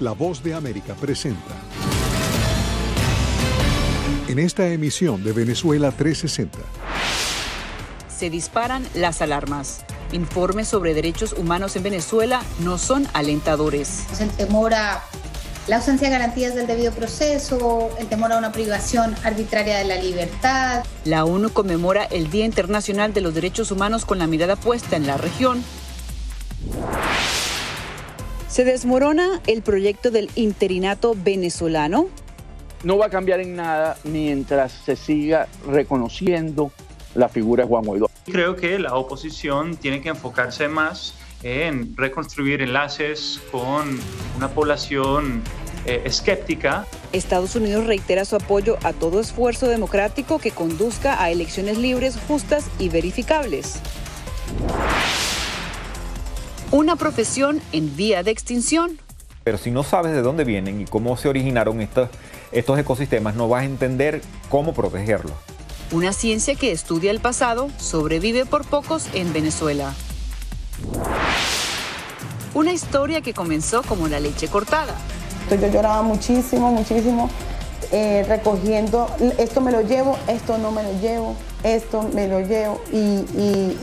La 0.00 0.12
Voz 0.12 0.44
de 0.44 0.54
América 0.54 0.94
presenta. 0.94 1.56
En 4.28 4.38
esta 4.38 4.68
emisión 4.68 5.24
de 5.24 5.32
Venezuela 5.32 5.90
360. 5.90 6.56
Se 8.08 8.30
disparan 8.30 8.86
las 8.94 9.22
alarmas. 9.22 9.84
Informes 10.12 10.68
sobre 10.68 10.94
derechos 10.94 11.32
humanos 11.32 11.74
en 11.74 11.82
Venezuela 11.82 12.42
no 12.60 12.78
son 12.78 13.08
alentadores. 13.12 14.04
El 14.20 14.30
temor 14.30 14.74
a 14.74 15.02
la 15.66 15.76
ausencia 15.76 16.08
de 16.08 16.12
garantías 16.12 16.54
del 16.54 16.68
debido 16.68 16.92
proceso, 16.92 17.90
el 17.98 18.06
temor 18.06 18.32
a 18.32 18.38
una 18.38 18.52
privación 18.52 19.16
arbitraria 19.24 19.78
de 19.78 19.84
la 19.84 19.96
libertad. 19.96 20.84
La 21.04 21.24
ONU 21.24 21.50
conmemora 21.50 22.04
el 22.04 22.30
Día 22.30 22.44
Internacional 22.44 23.12
de 23.12 23.20
los 23.20 23.34
Derechos 23.34 23.72
Humanos 23.72 24.04
con 24.04 24.20
la 24.20 24.28
mirada 24.28 24.54
puesta 24.54 24.94
en 24.94 25.08
la 25.08 25.16
región. 25.16 25.64
Se 28.48 28.64
desmorona 28.64 29.40
el 29.46 29.60
proyecto 29.62 30.10
del 30.10 30.30
interinato 30.34 31.14
venezolano. 31.14 32.08
No 32.82 32.96
va 32.96 33.06
a 33.06 33.10
cambiar 33.10 33.40
en 33.40 33.56
nada 33.56 33.98
mientras 34.04 34.72
se 34.72 34.96
siga 34.96 35.48
reconociendo 35.66 36.72
la 37.14 37.28
figura 37.28 37.64
de 37.64 37.68
Juan 37.68 37.84
Guaidó. 37.84 38.10
Creo 38.24 38.56
que 38.56 38.78
la 38.78 38.94
oposición 38.94 39.76
tiene 39.76 40.00
que 40.00 40.08
enfocarse 40.08 40.68
más 40.68 41.14
en 41.42 41.94
reconstruir 41.96 42.62
enlaces 42.62 43.40
con 43.50 43.98
una 44.36 44.48
población 44.48 45.42
eh, 45.84 46.02
escéptica. 46.04 46.86
Estados 47.12 47.54
Unidos 47.54 47.86
reitera 47.86 48.24
su 48.24 48.36
apoyo 48.36 48.78
a 48.82 48.92
todo 48.92 49.20
esfuerzo 49.20 49.68
democrático 49.68 50.38
que 50.38 50.52
conduzca 50.52 51.22
a 51.22 51.30
elecciones 51.30 51.78
libres, 51.78 52.18
justas 52.26 52.66
y 52.78 52.88
verificables. 52.88 53.80
Una 56.70 56.96
profesión 56.96 57.62
en 57.72 57.96
vía 57.96 58.22
de 58.22 58.30
extinción. 58.30 58.98
Pero 59.42 59.56
si 59.56 59.70
no 59.70 59.82
sabes 59.84 60.12
de 60.12 60.20
dónde 60.20 60.44
vienen 60.44 60.82
y 60.82 60.84
cómo 60.84 61.16
se 61.16 61.30
originaron 61.30 61.80
estos, 61.80 62.10
estos 62.52 62.78
ecosistemas, 62.78 63.34
no 63.34 63.48
vas 63.48 63.62
a 63.62 63.64
entender 63.64 64.20
cómo 64.50 64.74
protegerlos. 64.74 65.32
Una 65.92 66.12
ciencia 66.12 66.56
que 66.56 66.70
estudia 66.70 67.10
el 67.10 67.20
pasado 67.20 67.70
sobrevive 67.78 68.44
por 68.44 68.66
pocos 68.66 69.06
en 69.14 69.32
Venezuela. 69.32 69.94
Una 72.52 72.72
historia 72.74 73.22
que 73.22 73.32
comenzó 73.32 73.82
como 73.82 74.06
la 74.06 74.20
leche 74.20 74.48
cortada. 74.48 74.94
Yo 75.48 75.56
lloraba 75.56 76.02
muchísimo, 76.02 76.70
muchísimo, 76.70 77.30
eh, 77.90 78.24
recogiendo, 78.28 79.08
esto 79.38 79.60
me 79.60 79.72
lo 79.72 79.80
llevo, 79.80 80.18
esto 80.28 80.58
no 80.58 80.70
me 80.70 80.82
lo 80.82 81.00
llevo, 81.00 81.34
esto 81.62 82.02
me 82.12 82.28
lo 82.28 82.40
llevo 82.40 82.80
y, 82.92 83.24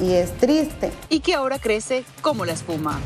y 0.01 0.13
es 0.13 0.31
triste. 0.37 0.91
Y 1.09 1.21
que 1.21 1.33
ahora 1.33 1.59
crece 1.59 2.05
como 2.21 2.45
la 2.45 2.53
espuma. 2.53 2.99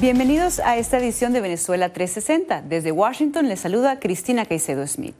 Bienvenidos 0.00 0.60
a 0.60 0.78
esta 0.78 0.96
edición 0.96 1.34
de 1.34 1.42
Venezuela 1.42 1.92
360. 1.92 2.62
Desde 2.62 2.90
Washington 2.90 3.48
les 3.48 3.60
saluda 3.60 4.00
Cristina 4.00 4.46
Caicedo 4.46 4.86
Smith. 4.86 5.16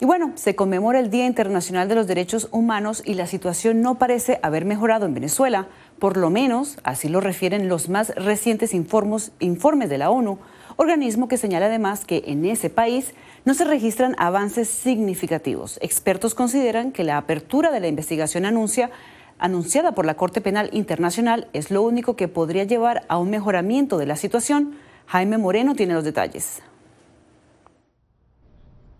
Y 0.00 0.06
bueno, 0.06 0.32
se 0.36 0.54
conmemora 0.54 0.98
el 0.98 1.10
Día 1.10 1.26
Internacional 1.26 1.86
de 1.86 1.94
los 1.94 2.06
Derechos 2.06 2.48
Humanos 2.52 3.02
y 3.04 3.14
la 3.14 3.26
situación 3.26 3.82
no 3.82 3.98
parece 3.98 4.40
haber 4.42 4.64
mejorado 4.64 5.04
en 5.04 5.12
Venezuela, 5.12 5.66
por 6.00 6.16
lo 6.16 6.30
menos 6.30 6.78
así 6.82 7.08
lo 7.08 7.20
refieren 7.20 7.68
los 7.68 7.88
más 7.88 8.08
recientes 8.16 8.74
informes, 8.74 9.32
informes 9.38 9.90
de 9.90 9.98
la 9.98 10.10
ONU, 10.10 10.38
organismo 10.76 11.28
que 11.28 11.36
señala 11.36 11.66
además 11.66 12.06
que 12.06 12.24
en 12.26 12.44
ese 12.46 12.70
país 12.70 13.14
no 13.44 13.54
se 13.54 13.64
registran 13.64 14.16
avances 14.18 14.68
significativos. 14.68 15.78
Expertos 15.82 16.34
consideran 16.34 16.90
que 16.90 17.04
la 17.04 17.18
apertura 17.18 17.70
de 17.70 17.80
la 17.80 17.88
investigación 17.88 18.46
anuncia 18.46 18.90
anunciada 19.38 19.92
por 19.92 20.06
la 20.06 20.16
Corte 20.16 20.40
Penal 20.40 20.70
Internacional 20.72 21.48
es 21.52 21.70
lo 21.70 21.82
único 21.82 22.16
que 22.16 22.28
podría 22.28 22.64
llevar 22.64 23.04
a 23.08 23.18
un 23.18 23.30
mejoramiento 23.30 23.98
de 23.98 24.06
la 24.06 24.16
situación. 24.16 24.74
Jaime 25.06 25.38
Moreno 25.38 25.74
tiene 25.74 25.94
los 25.94 26.04
detalles. 26.04 26.62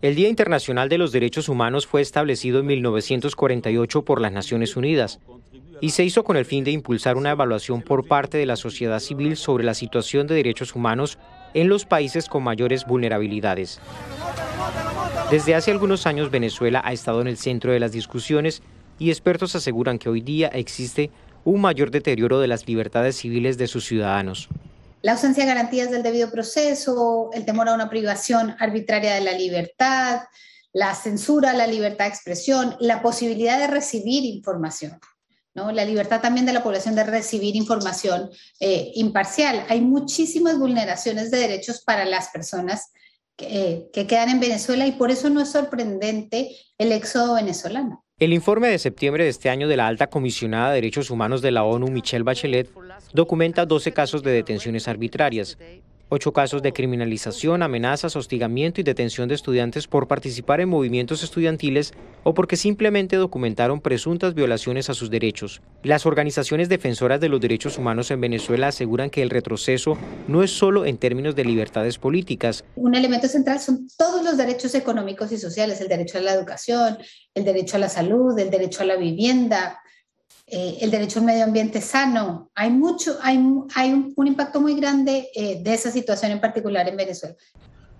El 0.03 0.15
Día 0.15 0.28
Internacional 0.28 0.89
de 0.89 0.99
los 0.99 1.12
Derechos 1.12 1.49
Humanos 1.49 1.87
fue 1.87 2.00
establecido 2.00 2.60
en 2.60 2.66
1948 2.66 4.05
por 4.05 4.21
las 4.21 4.33
Naciones 4.33 4.77
Unidas 4.77 5.21
y 5.80 5.91
se 5.91 6.04
hizo 6.04 6.24
con 6.24 6.36
el 6.36 6.44
fin 6.44 6.64
de 6.64 6.70
impulsar 6.70 7.16
una 7.16 7.30
evaluación 7.30 7.82
por 7.82 8.06
parte 8.06 8.38
de 8.38 8.46
la 8.46 8.56
sociedad 8.56 9.00
civil 9.00 9.36
sobre 9.36 9.64
la 9.64 9.74
situación 9.74 10.26
de 10.26 10.34
derechos 10.34 10.74
humanos 10.74 11.18
en 11.54 11.68
los 11.68 11.84
países 11.84 12.28
con 12.28 12.42
mayores 12.42 12.84
vulnerabilidades. 12.86 13.80
Desde 15.30 15.54
hace 15.54 15.70
algunos 15.70 16.06
años 16.06 16.30
Venezuela 16.30 16.82
ha 16.84 16.92
estado 16.92 17.20
en 17.20 17.28
el 17.28 17.36
centro 17.36 17.72
de 17.72 17.80
las 17.80 17.92
discusiones 17.92 18.62
y 18.98 19.10
expertos 19.10 19.54
aseguran 19.56 19.98
que 19.98 20.08
hoy 20.08 20.20
día 20.20 20.48
existe 20.48 21.10
un 21.44 21.60
mayor 21.60 21.91
deterioro 21.91 22.41
de 22.41 22.48
las 22.48 22.66
libertades 22.66 23.16
civiles 23.16 23.56
de 23.56 23.66
sus 23.66 23.86
ciudadanos 23.86 24.48
la 25.02 25.12
ausencia 25.12 25.44
de 25.44 25.48
garantías 25.48 25.91
del 25.91 26.02
debido 26.02 26.30
proceso, 26.30 27.30
el 27.32 27.44
temor 27.44 27.68
a 27.68 27.74
una 27.74 27.88
privación 27.88 28.54
arbitraria 28.58 29.14
de 29.14 29.22
la 29.22 29.32
libertad, 29.32 30.22
la 30.72 30.94
censura 30.94 31.50
a 31.50 31.54
la 31.54 31.66
libertad 31.66 32.04
de 32.04 32.10
expresión, 32.10 32.76
la 32.80 33.00
posibilidad 33.00 33.58
de 33.58 33.66
recibir 33.66 34.24
información. 34.24 34.98
La 35.72 35.84
libertad 35.84 36.21
también 36.21 36.47
de 36.47 36.53
la 36.53 36.62
población 36.62 36.94
de 36.94 37.04
recibir 37.04 37.56
información 37.56 38.31
eh, 38.59 38.91
imparcial. 38.94 39.65
Hay 39.69 39.81
muchísimas 39.81 40.59
vulneraciones 40.59 41.31
de 41.31 41.38
derechos 41.38 41.82
para 41.84 42.04
las 42.04 42.28
personas 42.28 42.93
que, 43.37 43.88
que 43.93 44.06
quedan 44.06 44.31
en 44.31 44.41
Venezuela 44.41 44.87
y 44.87 44.93
por 44.93 45.10
eso 45.10 45.31
no 45.31 45.41
es 45.41 45.50
sorprendente 45.50 46.56
el 46.78 46.93
éxodo 46.93 47.34
venezolano. 47.34 48.04
El 48.19 48.34
informe 48.34 48.69
de 48.69 48.78
septiembre 48.78 49.25
de 49.25 49.31
este 49.31 49.48
año 49.48 49.66
de 49.66 49.78
la 49.78 49.87
alta 49.87 50.09
comisionada 50.09 50.69
de 50.69 50.75
derechos 50.75 51.10
humanos 51.10 51.41
de 51.41 51.53
la 51.53 51.65
ONU, 51.65 51.88
Michelle 51.88 52.22
Bachelet, 52.22 52.69
documenta 53.15 53.65
12 53.65 53.92
casos 53.92 54.22
de 54.22 54.31
detenciones 54.31 54.88
arbitrarias, 54.88 55.56
ocho 56.10 56.32
casos 56.32 56.60
de 56.60 56.72
criminalización, 56.72 57.62
amenazas, 57.62 58.16
hostigamiento 58.16 58.81
y 58.81 58.84
detención 58.84 59.28
de 59.28 59.37
estudiantes 59.37 59.87
por 59.87 60.09
participar 60.09 60.60
en 60.60 60.69
movimientos 60.69 61.22
estudiantiles 61.22 61.94
o 62.25 62.34
porque 62.34 62.56
simplemente 62.56 63.16
documentaron 63.16 63.81
presuntas 63.81 64.34
violaciones 64.34 64.91
a 64.91 64.94
sus 64.94 65.09
derechos. 65.09 65.62
Las 65.82 66.06
organizaciones 66.06 66.69
defensoras 66.69 67.21
de 67.21 67.28
los 67.28 67.41
derechos 67.41 67.78
humanos 67.78 68.10
en 68.10 68.21
Venezuela 68.21 68.69
aseguran 68.69 69.09
que 69.09 69.22
el 69.22 69.31
retroceso 69.31 69.97
no 70.28 70.43
es 70.43 70.50
solo 70.50 70.84
en 70.84 70.98
términos 70.98 71.37
de 71.37 71.44
libertades 71.44 71.97
políticas. 71.97 72.65
Un 72.75 72.94
elemento 72.94 73.28
central 73.28 73.60
son 73.60 73.87
todos 73.97 74.25
los 74.25 74.37
derechos 74.37 74.75
económicos 74.75 75.32
y 75.32 75.38
sociales, 75.38 75.81
el 75.81 75.88
derecho 75.88 76.19
a 76.19 76.22
la 76.22 76.34
educación, 76.34 76.98
el 77.34 77.44
derecho 77.44 77.77
a 77.77 77.81
la 77.81 77.88
salud, 77.88 78.37
el 78.38 78.50
derecho 78.50 78.82
a 78.82 78.87
la 78.87 78.97
vivienda, 78.97 79.81
eh, 80.50 80.78
el 80.81 80.91
derecho 80.91 81.19
a 81.19 81.22
un 81.22 81.27
medio 81.27 81.44
ambiente 81.44 81.81
sano. 81.81 82.50
Hay 82.55 82.71
mucho, 82.71 83.16
hay, 83.22 83.38
hay 83.75 84.12
un, 84.16 84.27
impacto 84.27 84.61
muy 84.61 84.75
grande 84.75 85.28
eh, 85.34 85.61
de 85.62 85.75
esa 85.75 85.91
situación 85.91 86.33
en 86.33 86.41
particular 86.41 86.88
en 86.88 86.97
Venezuela. 86.97 87.37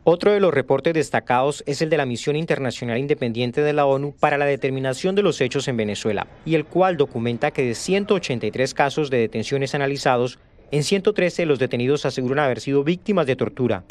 Otro 0.03 0.33
de 0.33 0.41
los 0.41 0.55
reportes 0.55 0.95
destacados 0.95 1.63
es 1.67 1.83
el 1.83 1.91
de 1.91 1.99
la 1.99 2.07
Misión 2.07 2.35
Internacional 2.35 2.97
Independiente 2.99 3.61
de 3.61 3.75
la 3.75 3.85
ONU 3.85 4.15
para 4.19 4.39
la 4.39 4.47
determinación 4.47 5.15
de 5.15 5.23
los 5.23 5.41
hechos 5.43 5.69
en 5.69 5.77
Venezuela, 5.77 6.27
y 6.47 6.55
el 6.55 6.65
cual 6.65 6.97
documenta 6.97 7.51
que 7.51 7.63
de 7.63 7.75
183 7.75 8.73
casos 8.73 9.11
de 9.11 9.19
detenciones 9.19 9.75
analizados, 9.75 10.39
en 10.71 10.85
113 10.85 11.45
los 11.45 11.59
detenidos 11.59 12.07
aseguran 12.07 12.47
haber 12.47 12.61
sido 12.61 12.83
víctimas 12.83 13.27
de 13.27 13.37
tortura, 13.37 13.85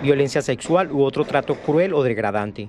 violencia 0.00 0.42
sexual 0.42 0.92
u 0.92 1.02
otro 1.02 1.24
trato 1.24 1.56
cruel 1.56 1.92
o 1.92 2.04
degradante. 2.04 2.68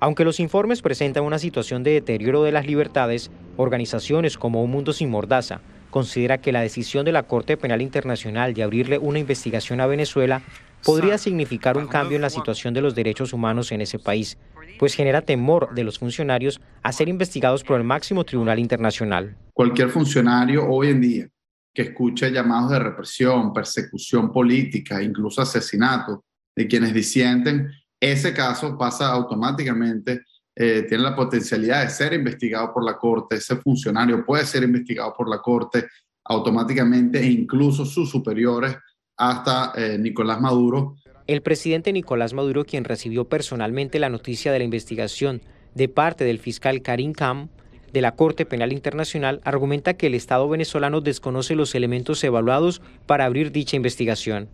Aunque 0.00 0.24
los 0.24 0.38
informes 0.38 0.80
presentan 0.80 1.24
una 1.24 1.40
situación 1.40 1.82
de 1.82 1.92
deterioro 1.92 2.44
de 2.44 2.52
las 2.52 2.66
libertades, 2.66 3.30
organizaciones 3.56 4.38
como 4.38 4.62
Un 4.62 4.70
Mundo 4.70 4.92
Sin 4.92 5.10
Mordaza 5.10 5.60
considera 5.90 6.38
que 6.38 6.52
la 6.52 6.60
decisión 6.60 7.04
de 7.04 7.12
la 7.12 7.24
Corte 7.24 7.56
Penal 7.56 7.82
Internacional 7.82 8.54
de 8.54 8.62
abrirle 8.62 8.98
una 8.98 9.18
investigación 9.18 9.80
a 9.80 9.86
Venezuela 9.86 10.42
podría 10.84 11.18
significar 11.18 11.76
un 11.76 11.88
cambio 11.88 12.16
en 12.16 12.22
la 12.22 12.30
situación 12.30 12.74
de 12.74 12.82
los 12.82 12.94
derechos 12.94 13.32
humanos 13.32 13.72
en 13.72 13.80
ese 13.80 13.98
país, 13.98 14.38
pues 14.78 14.94
genera 14.94 15.22
temor 15.22 15.74
de 15.74 15.82
los 15.82 15.98
funcionarios 15.98 16.60
a 16.82 16.92
ser 16.92 17.08
investigados 17.08 17.64
por 17.64 17.78
el 17.78 17.84
máximo 17.84 18.22
tribunal 18.24 18.60
internacional. 18.60 19.36
Cualquier 19.52 19.88
funcionario 19.88 20.68
hoy 20.68 20.90
en 20.90 21.00
día 21.00 21.28
que 21.74 21.82
escuche 21.82 22.30
llamados 22.30 22.70
de 22.70 22.78
represión, 22.78 23.52
persecución 23.52 24.30
política, 24.30 25.02
incluso 25.02 25.42
asesinato 25.42 26.24
de 26.54 26.68
quienes 26.68 26.94
disienten, 26.94 27.70
ese 28.00 28.32
caso 28.32 28.76
pasa 28.76 29.08
automáticamente, 29.08 30.22
eh, 30.54 30.84
tiene 30.88 31.04
la 31.04 31.16
potencialidad 31.16 31.84
de 31.84 31.90
ser 31.90 32.12
investigado 32.12 32.72
por 32.72 32.84
la 32.84 32.96
Corte, 32.96 33.36
ese 33.36 33.56
funcionario 33.56 34.24
puede 34.24 34.44
ser 34.44 34.62
investigado 34.62 35.14
por 35.16 35.28
la 35.28 35.38
Corte 35.38 35.86
automáticamente 36.24 37.20
e 37.20 37.26
incluso 37.26 37.84
sus 37.84 38.10
superiores 38.10 38.76
hasta 39.16 39.72
eh, 39.76 39.98
Nicolás 39.98 40.40
Maduro. 40.40 40.96
El 41.26 41.42
presidente 41.42 41.92
Nicolás 41.92 42.32
Maduro, 42.32 42.64
quien 42.64 42.84
recibió 42.84 43.24
personalmente 43.28 43.98
la 43.98 44.08
noticia 44.08 44.52
de 44.52 44.58
la 44.58 44.64
investigación 44.64 45.42
de 45.74 45.88
parte 45.88 46.24
del 46.24 46.38
fiscal 46.38 46.82
Karim 46.82 47.12
Kam 47.12 47.48
de 47.92 48.00
la 48.00 48.14
Corte 48.14 48.46
Penal 48.46 48.72
Internacional, 48.72 49.40
argumenta 49.44 49.94
que 49.94 50.08
el 50.08 50.14
Estado 50.14 50.48
venezolano 50.48 51.00
desconoce 51.00 51.54
los 51.54 51.74
elementos 51.74 52.22
evaluados 52.22 52.82
para 53.06 53.24
abrir 53.24 53.50
dicha 53.50 53.76
investigación. 53.76 54.48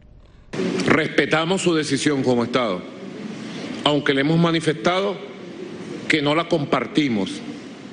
Respetamos 0.86 1.62
su 1.62 1.74
decisión 1.74 2.22
como 2.22 2.44
Estado 2.44 3.03
aunque 3.84 4.14
le 4.14 4.22
hemos 4.22 4.38
manifestado 4.38 5.16
que 6.08 6.22
no 6.22 6.34
la 6.34 6.48
compartimos. 6.48 7.40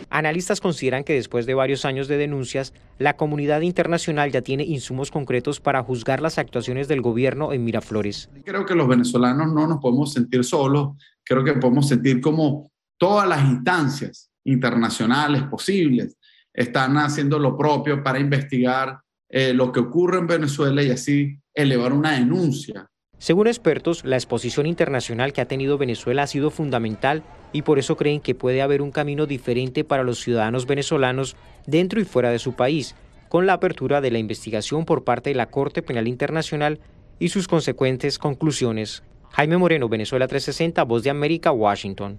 Analistas 0.09 0.59
consideran 0.59 1.05
que 1.05 1.13
después 1.13 1.45
de 1.45 1.53
varios 1.53 1.85
años 1.85 2.09
de 2.09 2.17
denuncias, 2.17 2.73
la 2.99 3.15
comunidad 3.15 3.61
internacional 3.61 4.29
ya 4.29 4.41
tiene 4.41 4.65
insumos 4.65 5.09
concretos 5.09 5.61
para 5.61 5.81
juzgar 5.83 6.21
las 6.21 6.37
actuaciones 6.37 6.89
del 6.89 7.01
gobierno 7.01 7.53
en 7.53 7.63
Miraflores. 7.63 8.29
Creo 8.43 8.65
que 8.65 8.75
los 8.75 8.89
venezolanos 8.89 9.53
no 9.53 9.67
nos 9.67 9.79
podemos 9.79 10.11
sentir 10.11 10.43
solos, 10.43 10.97
creo 11.23 11.43
que 11.45 11.53
podemos 11.53 11.87
sentir 11.87 12.19
como 12.19 12.69
todas 12.97 13.27
las 13.27 13.43
instancias 13.45 14.29
internacionales 14.43 15.43
posibles 15.43 16.17
están 16.53 16.97
haciendo 16.97 17.39
lo 17.39 17.57
propio 17.57 18.03
para 18.03 18.19
investigar 18.19 18.99
eh, 19.29 19.53
lo 19.53 19.71
que 19.71 19.79
ocurre 19.79 20.19
en 20.19 20.27
Venezuela 20.27 20.83
y 20.83 20.91
así 20.91 21.37
elevar 21.53 21.93
una 21.93 22.11
denuncia. 22.19 22.90
Según 23.21 23.45
expertos, 23.45 24.03
la 24.03 24.15
exposición 24.15 24.65
internacional 24.65 25.31
que 25.31 25.41
ha 25.41 25.47
tenido 25.47 25.77
Venezuela 25.77 26.23
ha 26.23 26.27
sido 26.27 26.49
fundamental 26.49 27.21
y 27.53 27.61
por 27.61 27.77
eso 27.77 27.95
creen 27.95 28.19
que 28.19 28.33
puede 28.33 28.63
haber 28.63 28.81
un 28.81 28.89
camino 28.89 29.27
diferente 29.27 29.83
para 29.83 30.01
los 30.01 30.19
ciudadanos 30.19 30.65
venezolanos 30.65 31.35
dentro 31.67 32.01
y 32.01 32.03
fuera 32.03 32.31
de 32.31 32.39
su 32.39 32.53
país, 32.53 32.95
con 33.29 33.45
la 33.45 33.53
apertura 33.53 34.01
de 34.01 34.09
la 34.09 34.17
investigación 34.17 34.85
por 34.85 35.03
parte 35.03 35.29
de 35.29 35.35
la 35.35 35.51
Corte 35.51 35.83
Penal 35.83 36.07
Internacional 36.07 36.79
y 37.19 37.29
sus 37.29 37.47
consecuentes 37.47 38.17
conclusiones. 38.17 39.03
Jaime 39.29 39.57
Moreno, 39.57 39.87
Venezuela 39.87 40.27
360, 40.27 40.83
Voz 40.85 41.03
de 41.03 41.11
América, 41.11 41.51
Washington. 41.51 42.17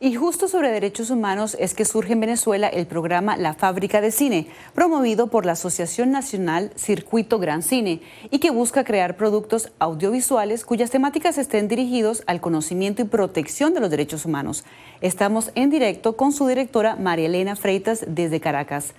Y 0.00 0.14
justo 0.14 0.46
sobre 0.46 0.70
derechos 0.70 1.10
humanos 1.10 1.56
es 1.58 1.74
que 1.74 1.84
surge 1.84 2.12
en 2.12 2.20
Venezuela 2.20 2.68
el 2.68 2.86
programa 2.86 3.36
La 3.36 3.54
Fábrica 3.54 4.00
de 4.00 4.12
Cine, 4.12 4.46
promovido 4.72 5.26
por 5.26 5.44
la 5.44 5.52
Asociación 5.52 6.12
Nacional 6.12 6.70
Circuito 6.76 7.40
Gran 7.40 7.64
Cine, 7.64 8.00
y 8.30 8.38
que 8.38 8.52
busca 8.52 8.84
crear 8.84 9.16
productos 9.16 9.72
audiovisuales 9.80 10.64
cuyas 10.64 10.90
temáticas 10.90 11.36
estén 11.36 11.66
dirigidos 11.66 12.22
al 12.28 12.40
conocimiento 12.40 13.02
y 13.02 13.06
protección 13.06 13.74
de 13.74 13.80
los 13.80 13.90
derechos 13.90 14.24
humanos. 14.24 14.64
Estamos 15.00 15.50
en 15.56 15.68
directo 15.68 16.16
con 16.16 16.30
su 16.30 16.46
directora 16.46 16.94
María 16.94 17.26
Elena 17.26 17.56
Freitas 17.56 18.04
desde 18.06 18.38
Caracas. 18.38 18.94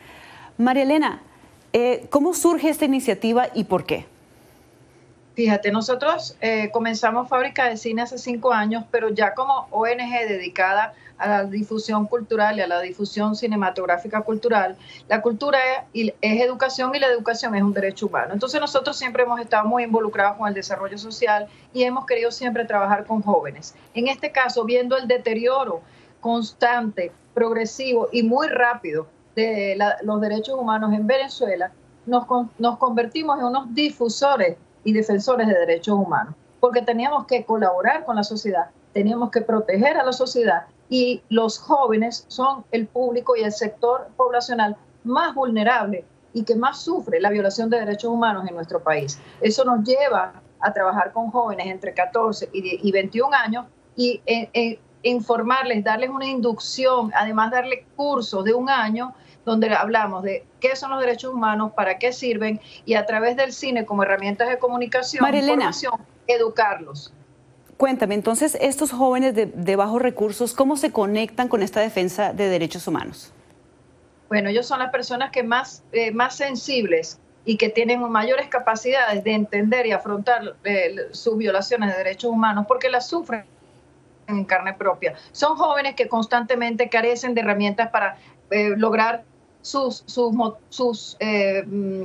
María 0.57 0.83
Elena, 0.83 1.21
eh, 1.71 2.07
¿cómo 2.09 2.33
surge 2.33 2.67
esta 2.67 2.83
iniciativa 2.83 3.47
y 3.55 3.63
por 3.63 3.85
qué? 3.85 4.05
Fíjate, 5.39 5.71
nosotros 5.71 6.35
eh, 6.41 6.69
comenzamos 6.69 7.29
Fábrica 7.29 7.69
de 7.69 7.77
Cine 7.77 8.01
hace 8.01 8.17
cinco 8.17 8.51
años, 8.51 8.83
pero 8.91 9.07
ya 9.07 9.33
como 9.33 9.69
ONG 9.71 10.27
dedicada 10.27 10.93
a 11.17 11.29
la 11.29 11.43
difusión 11.45 12.07
cultural 12.07 12.57
y 12.57 12.61
a 12.61 12.67
la 12.67 12.81
difusión 12.81 13.37
cinematográfica 13.37 14.19
cultural, 14.19 14.75
la 15.07 15.21
cultura 15.21 15.57
es, 15.93 16.11
educación 16.21 16.93
y 16.93 16.99
la 16.99 17.07
educación 17.07 17.55
es 17.55 17.63
un 17.63 17.71
derecho 17.71 18.07
humano. 18.07 18.33
Entonces 18.33 18.59
nosotros 18.59 18.97
siempre 18.97 19.23
hemos 19.23 19.39
estado 19.39 19.65
muy 19.65 19.83
involucrados 19.83 20.35
con 20.35 20.49
el 20.49 20.53
desarrollo 20.53 20.97
social 20.97 21.47
y 21.73 21.83
hemos 21.83 22.05
querido 22.05 22.31
siempre 22.31 22.65
trabajar 22.65 23.05
con 23.05 23.21
jóvenes. 23.21 23.75
En 23.93 24.09
este 24.09 24.33
caso, 24.33 24.65
viendo 24.65 24.97
el 24.97 25.07
deterioro 25.07 25.79
constante, 26.19 27.13
progresivo 27.33 28.09
y 28.11 28.23
muy 28.23 28.49
rápido 28.49 29.07
de 29.37 29.79
los 30.03 30.19
derechos 30.19 30.59
humanos 30.59 30.91
en 30.91 31.07
Venezuela, 31.07 31.71
nos, 32.05 32.25
nos 32.57 32.77
convertimos 32.77 33.39
en 33.39 33.45
unos 33.45 33.73
difusores 33.73 34.57
y 34.83 34.93
defensores 34.93 35.47
de 35.47 35.53
derechos 35.53 35.97
humanos, 35.97 36.35
porque 36.59 36.81
teníamos 36.81 37.25
que 37.25 37.45
colaborar 37.45 38.05
con 38.05 38.15
la 38.15 38.23
sociedad, 38.23 38.67
teníamos 38.93 39.31
que 39.31 39.41
proteger 39.41 39.97
a 39.97 40.03
la 40.03 40.13
sociedad 40.13 40.63
y 40.89 41.21
los 41.29 41.59
jóvenes 41.59 42.25
son 42.27 42.65
el 42.71 42.87
público 42.87 43.35
y 43.35 43.43
el 43.43 43.51
sector 43.51 44.07
poblacional 44.17 44.75
más 45.03 45.35
vulnerable 45.35 46.05
y 46.33 46.43
que 46.43 46.55
más 46.55 46.81
sufre 46.81 47.19
la 47.19 47.29
violación 47.29 47.69
de 47.69 47.79
derechos 47.79 48.11
humanos 48.11 48.47
en 48.47 48.55
nuestro 48.55 48.81
país. 48.81 49.19
Eso 49.41 49.63
nos 49.65 49.83
lleva 49.83 50.33
a 50.59 50.73
trabajar 50.73 51.13
con 51.13 51.31
jóvenes 51.31 51.67
entre 51.67 51.93
14 51.93 52.49
y 52.51 52.91
21 52.91 53.35
años 53.35 53.65
y 53.95 54.21
informarles, 55.01 55.83
darles 55.83 56.09
una 56.09 56.25
inducción, 56.25 57.11
además 57.15 57.51
darles 57.51 57.85
cursos 57.95 58.43
de 58.43 58.53
un 58.53 58.69
año 58.69 59.13
donde 59.49 59.73
hablamos 59.73 60.23
de 60.23 60.45
qué 60.59 60.75
son 60.75 60.91
los 60.91 60.99
derechos 60.99 61.33
humanos, 61.33 61.71
para 61.75 61.97
qué 61.97 62.13
sirven 62.13 62.61
y 62.85 62.93
a 62.93 63.05
través 63.05 63.35
del 63.35 63.51
cine 63.51 63.83
como 63.83 64.03
herramientas 64.03 64.47
de 64.47 64.59
comunicación, 64.59 65.33
información, 65.33 65.93
educarlos. 66.27 67.11
Cuéntame, 67.75 68.13
entonces, 68.13 68.57
estos 68.61 68.91
jóvenes 68.91 69.33
de, 69.33 69.75
bajos 69.75 70.01
recursos, 70.01 70.53
¿cómo 70.53 70.77
se 70.77 70.91
conectan 70.91 71.47
con 71.47 71.63
esta 71.63 71.79
defensa 71.79 72.31
de 72.33 72.49
derechos 72.49 72.87
humanos? 72.87 73.33
Bueno, 74.27 74.49
ellos 74.49 74.67
son 74.67 74.79
las 74.79 74.91
personas 74.91 75.31
que 75.31 75.41
más, 75.41 75.83
eh, 75.91 76.11
más 76.11 76.35
sensibles 76.35 77.19
y 77.45 77.57
que 77.57 77.69
tienen 77.69 78.01
mayores 78.11 78.49
capacidades 78.49 79.23
de 79.23 79.31
entender 79.31 79.87
y 79.87 79.93
afrontar 79.93 80.57
eh, 80.63 81.07
sus 81.11 81.37
violaciones 81.37 81.91
de 81.91 81.97
derechos 81.97 82.29
humanos 82.29 82.65
porque 82.67 82.89
las 82.89 83.07
sufren 83.07 83.45
en 84.27 84.45
carne 84.45 84.73
propia. 84.73 85.15
Son 85.31 85.55
jóvenes 85.55 85.95
que 85.95 86.07
constantemente 86.07 86.89
carecen 86.89 87.33
de 87.33 87.41
herramientas 87.41 87.89
para 87.89 88.17
eh, 88.51 88.73
lograr 88.77 89.23
sus, 89.61 90.03
sus, 90.05 91.17
eh, 91.19 91.63
mm, 91.65 92.03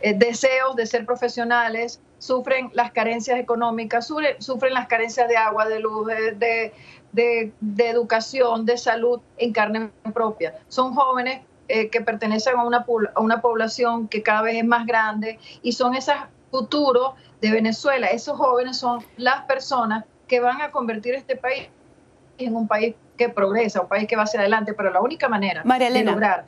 eh, 0.00 0.14
deseos 0.14 0.76
de 0.76 0.86
ser 0.86 1.04
profesionales, 1.04 2.00
sufren 2.18 2.70
las 2.72 2.92
carencias 2.92 3.38
económicas, 3.38 4.06
sufren, 4.06 4.74
las 4.74 4.88
carencias 4.88 5.28
de 5.28 5.36
agua, 5.36 5.66
de 5.66 5.80
luz, 5.80 6.06
de, 6.06 7.52
educación, 7.78 8.64
de 8.64 8.78
salud 8.78 9.20
en 9.36 9.52
carne 9.52 9.90
propia. 10.14 10.54
Son 10.68 10.94
jóvenes 10.94 11.42
eh, 11.68 11.90
que 11.90 12.00
pertenecen 12.00 12.56
a 12.56 12.64
una, 12.64 12.86
a 13.14 13.20
una 13.20 13.40
población 13.40 14.08
que 14.08 14.22
cada 14.22 14.42
vez 14.42 14.56
es 14.56 14.64
más 14.64 14.86
grande 14.86 15.38
y 15.62 15.72
son 15.72 15.94
esos 15.94 16.14
futuros 16.50 17.12
de 17.40 17.50
Venezuela. 17.50 18.06
Esos 18.06 18.38
jóvenes 18.38 18.78
son 18.78 19.04
las 19.16 19.42
personas 19.44 20.04
que 20.26 20.40
van 20.40 20.62
a 20.62 20.70
convertir 20.70 21.14
este 21.14 21.36
país 21.36 21.68
en 22.38 22.56
un 22.56 22.66
país 22.66 22.94
que 23.16 23.28
progresa, 23.28 23.82
un 23.82 23.88
país 23.88 24.08
que 24.08 24.16
va 24.16 24.22
hacia 24.22 24.40
adelante, 24.40 24.72
pero 24.72 24.90
la 24.90 25.00
única 25.00 25.28
manera 25.28 25.62
de 25.62 26.04
lograr 26.04 26.46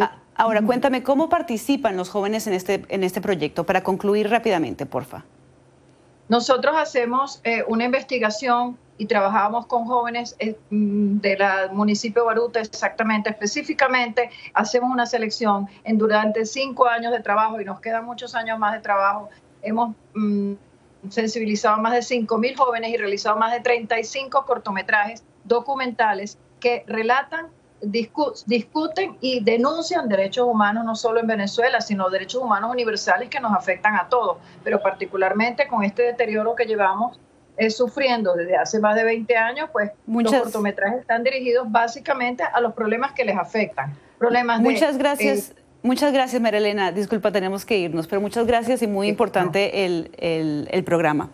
Ah, 0.00 0.16
ahora, 0.34 0.62
cuéntame, 0.62 1.02
¿cómo 1.02 1.28
participan 1.28 1.96
los 1.96 2.08
jóvenes 2.08 2.46
en 2.46 2.54
este, 2.54 2.84
en 2.88 3.04
este 3.04 3.20
proyecto? 3.20 3.64
Para 3.64 3.82
concluir 3.82 4.28
rápidamente, 4.30 4.86
porfa. 4.86 5.24
Nosotros 6.28 6.74
hacemos 6.76 7.40
eh, 7.44 7.64
una 7.68 7.84
investigación 7.84 8.78
y 8.96 9.06
trabajamos 9.06 9.66
con 9.66 9.84
jóvenes 9.84 10.36
eh, 10.38 10.56
mm, 10.70 11.18
del 11.18 11.38
municipio 11.72 12.22
de 12.22 12.26
Baruta 12.26 12.60
exactamente, 12.60 13.28
específicamente, 13.30 14.30
hacemos 14.54 14.90
una 14.90 15.04
selección 15.04 15.68
en 15.84 15.98
durante 15.98 16.46
cinco 16.46 16.86
años 16.86 17.12
de 17.12 17.20
trabajo 17.20 17.60
y 17.60 17.64
nos 17.64 17.80
quedan 17.80 18.04
muchos 18.04 18.34
años 18.34 18.58
más 18.58 18.72
de 18.72 18.80
trabajo. 18.80 19.28
Hemos 19.62 19.94
mm, 20.14 20.54
sensibilizado 21.10 21.76
a 21.76 21.78
más 21.78 21.92
de 21.92 22.02
5 22.02 22.38
mil 22.38 22.56
jóvenes 22.56 22.90
y 22.90 22.96
realizado 22.96 23.36
más 23.36 23.52
de 23.52 23.60
35 23.60 24.44
cortometrajes 24.46 25.22
documentales 25.44 26.38
que 26.60 26.84
relatan 26.86 27.48
discuten 27.82 29.16
y 29.20 29.42
denuncian 29.42 30.08
derechos 30.08 30.46
humanos 30.46 30.84
no 30.84 30.96
solo 30.96 31.20
en 31.20 31.26
Venezuela, 31.26 31.80
sino 31.80 32.08
derechos 32.10 32.42
humanos 32.42 32.70
universales 32.70 33.28
que 33.28 33.40
nos 33.40 33.52
afectan 33.52 33.96
a 33.96 34.08
todos, 34.08 34.38
pero 34.62 34.80
particularmente 34.80 35.66
con 35.68 35.84
este 35.84 36.02
deterioro 36.02 36.54
que 36.54 36.64
llevamos 36.64 37.18
eh, 37.56 37.70
sufriendo 37.70 38.34
desde 38.34 38.56
hace 38.56 38.80
más 38.80 38.96
de 38.96 39.04
20 39.04 39.36
años, 39.36 39.70
pues 39.72 39.90
los 40.06 40.32
cortometrajes 40.32 41.00
están 41.00 41.22
dirigidos 41.22 41.70
básicamente 41.70 42.42
a 42.42 42.60
los 42.60 42.74
problemas 42.74 43.12
que 43.12 43.24
les 43.24 43.36
afectan. 43.36 43.96
Problemas 44.18 44.60
muchas 44.60 44.98
gracias. 44.98 45.50
Eh, 45.50 45.62
muchas 45.82 46.12
gracias, 46.12 46.40
María 46.42 46.90
Disculpa, 46.90 47.30
tenemos 47.30 47.64
que 47.64 47.78
irnos, 47.78 48.06
pero 48.08 48.20
muchas 48.20 48.46
gracias 48.46 48.82
y 48.82 48.86
muy 48.86 49.08
importante 49.08 49.84
el, 49.84 50.10
el, 50.18 50.68
el 50.72 50.84
programa. 50.84 51.30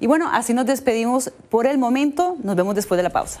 Y 0.00 0.06
bueno, 0.06 0.28
así 0.30 0.52
nos 0.52 0.66
despedimos 0.66 1.30
por 1.48 1.66
el 1.66 1.78
momento. 1.78 2.36
Nos 2.42 2.56
vemos 2.56 2.74
después 2.74 2.98
de 2.98 3.04
la 3.04 3.10
pausa. 3.10 3.40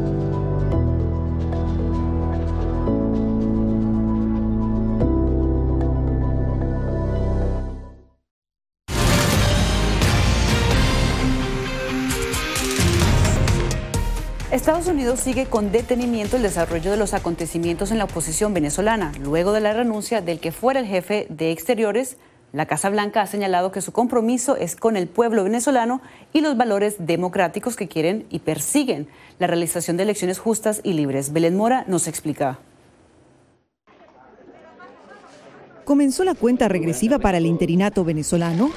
Estados 14.51 14.87
Unidos 14.87 15.21
sigue 15.21 15.45
con 15.45 15.71
detenimiento 15.71 16.35
el 16.35 16.43
desarrollo 16.43 16.91
de 16.91 16.97
los 16.97 17.13
acontecimientos 17.13 17.89
en 17.91 17.97
la 17.97 18.03
oposición 18.03 18.53
venezolana. 18.53 19.13
Luego 19.23 19.53
de 19.53 19.61
la 19.61 19.71
renuncia 19.71 20.21
del 20.21 20.41
que 20.41 20.51
fuera 20.51 20.81
el 20.81 20.87
jefe 20.87 21.25
de 21.29 21.51
Exteriores, 21.51 22.17
la 22.51 22.65
Casa 22.65 22.89
Blanca 22.89 23.21
ha 23.21 23.27
señalado 23.27 23.71
que 23.71 23.79
su 23.79 23.93
compromiso 23.93 24.57
es 24.57 24.75
con 24.75 24.97
el 24.97 25.07
pueblo 25.07 25.45
venezolano 25.45 26.01
y 26.33 26.41
los 26.41 26.57
valores 26.57 26.95
democráticos 26.99 27.77
que 27.77 27.87
quieren 27.87 28.25
y 28.29 28.39
persiguen 28.39 29.07
la 29.39 29.47
realización 29.47 29.95
de 29.95 30.03
elecciones 30.03 30.37
justas 30.37 30.81
y 30.83 30.93
libres. 30.93 31.31
Belén 31.31 31.55
Mora 31.55 31.85
nos 31.87 32.09
explica. 32.09 32.59
Comenzó 35.85 36.25
la 36.25 36.35
cuenta 36.35 36.67
regresiva 36.67 37.19
para 37.19 37.37
el 37.37 37.45
interinato 37.45 38.03
venezolano 38.03 38.69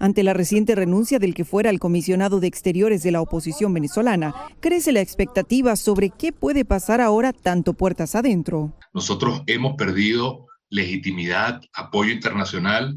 ante 0.00 0.22
la 0.22 0.34
reciente 0.34 0.74
renuncia 0.74 1.18
del 1.18 1.34
que 1.34 1.44
fuera 1.44 1.70
el 1.70 1.80
comisionado 1.80 2.40
de 2.40 2.46
Exteriores 2.46 3.02
de 3.02 3.12
la 3.12 3.20
oposición 3.20 3.72
venezolana, 3.72 4.34
crece 4.60 4.92
la 4.92 5.00
expectativa 5.00 5.76
sobre 5.76 6.10
qué 6.10 6.32
puede 6.32 6.64
pasar 6.64 7.00
ahora 7.00 7.32
tanto 7.32 7.74
puertas 7.74 8.14
adentro. 8.14 8.72
Nosotros 8.92 9.42
hemos 9.46 9.76
perdido 9.76 10.46
legitimidad, 10.70 11.60
apoyo 11.72 12.12
internacional, 12.12 12.96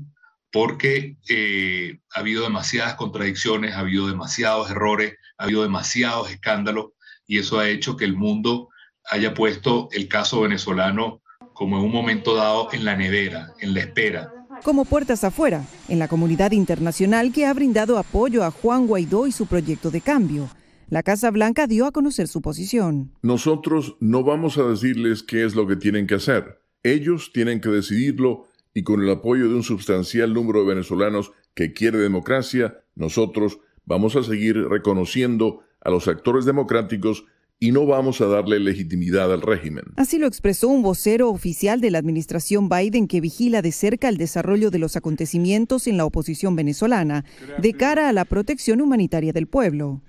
porque 0.52 1.18
eh, 1.30 2.00
ha 2.16 2.20
habido 2.22 2.44
demasiadas 2.44 2.96
contradicciones, 2.96 3.76
ha 3.76 3.80
habido 3.80 4.08
demasiados 4.08 4.72
errores, 4.72 5.16
ha 5.38 5.44
habido 5.44 5.64
demasiados 5.64 6.32
escándalos 6.32 6.88
y 7.28 7.38
eso 7.38 7.60
ha 7.60 7.70
hecho 7.70 7.96
que 7.96 8.06
el 8.06 8.16
mundo 8.16 8.70
haya 9.12 9.34
puesto 9.34 9.90
el 9.92 10.08
caso 10.08 10.42
venezolano 10.42 11.22
como 11.54 11.78
en 11.78 11.86
un 11.86 11.92
momento 11.92 12.36
dado 12.36 12.70
en 12.72 12.86
la 12.86 12.96
nevera, 12.96 13.54
en 13.60 13.74
la 13.74 13.82
espera 13.82 14.32
como 14.64 14.86
puertas 14.86 15.24
afuera, 15.24 15.66
en 15.88 16.00
la 16.00 16.08
comunidad 16.08 16.52
internacional 16.52 17.32
que 17.32 17.46
ha 17.46 17.54
brindado 17.54 17.98
apoyo 17.98 18.44
a 18.44 18.52
Juan 18.52 18.88
Guaidó 18.88 19.28
y 19.28 19.32
su 19.32 19.48
proyecto 19.48 19.92
de 19.92 20.02
cambio. 20.02 20.50
La 20.90 21.04
Casa 21.04 21.30
Blanca 21.32 21.68
dio 21.68 21.86
a 21.86 21.92
conocer 21.92 22.28
su 22.28 22.42
posición. 22.42 23.12
Nosotros 23.22 23.96
no 24.00 24.24
vamos 24.24 24.58
a 24.58 24.64
decirles 24.64 25.24
qué 25.24 25.46
es 25.46 25.56
lo 25.56 25.68
que 25.68 25.76
tienen 25.76 26.08
que 26.08 26.16
hacer. 26.16 26.62
Ellos 26.84 27.32
tienen 27.34 27.62
que 27.62 27.70
decidirlo 27.70 28.48
y 28.74 28.84
con 28.84 29.02
el 29.02 29.10
apoyo 29.10 29.50
de 29.50 29.56
un 29.56 29.64
sustancial 29.64 30.34
número 30.34 30.62
de 30.62 30.70
venezolanos 30.70 31.32
que 31.54 31.74
quiere 31.74 31.98
democracia, 31.98 32.82
nosotros 32.96 33.60
vamos 33.86 34.16
a 34.16 34.24
seguir 34.24 34.58
reconociendo 34.68 35.62
a 35.82 35.90
los 35.90 36.08
actores 36.08 36.46
democráticos 36.46 37.26
y 37.62 37.72
no 37.74 37.86
vamos 37.86 38.22
a 38.22 38.26
darle 38.26 38.60
legitimidad 38.60 39.34
al 39.34 39.42
régimen. 39.42 39.84
Así 39.98 40.18
lo 40.18 40.28
expresó 40.28 40.70
un 40.70 40.82
vocero 40.82 41.30
oficial 41.30 41.82
de 41.82 41.92
la 41.92 41.98
administración 41.98 42.70
Biden 42.70 43.08
que 43.08 43.20
vigila 43.20 43.62
de 43.62 43.74
cerca 43.74 44.08
el 44.08 44.18
desarrollo 44.18 44.72
de 44.72 44.80
los 44.80 44.96
acontecimientos 44.96 45.88
en 45.88 45.98
la 45.98 46.06
oposición 46.06 46.56
venezolana 46.56 47.26
de 47.62 47.74
cara 47.74 48.08
a 48.08 48.14
la 48.14 48.24
protección 48.24 48.80
humanitaria 48.80 49.34
del 49.34 49.48
pueblo. 49.48 50.02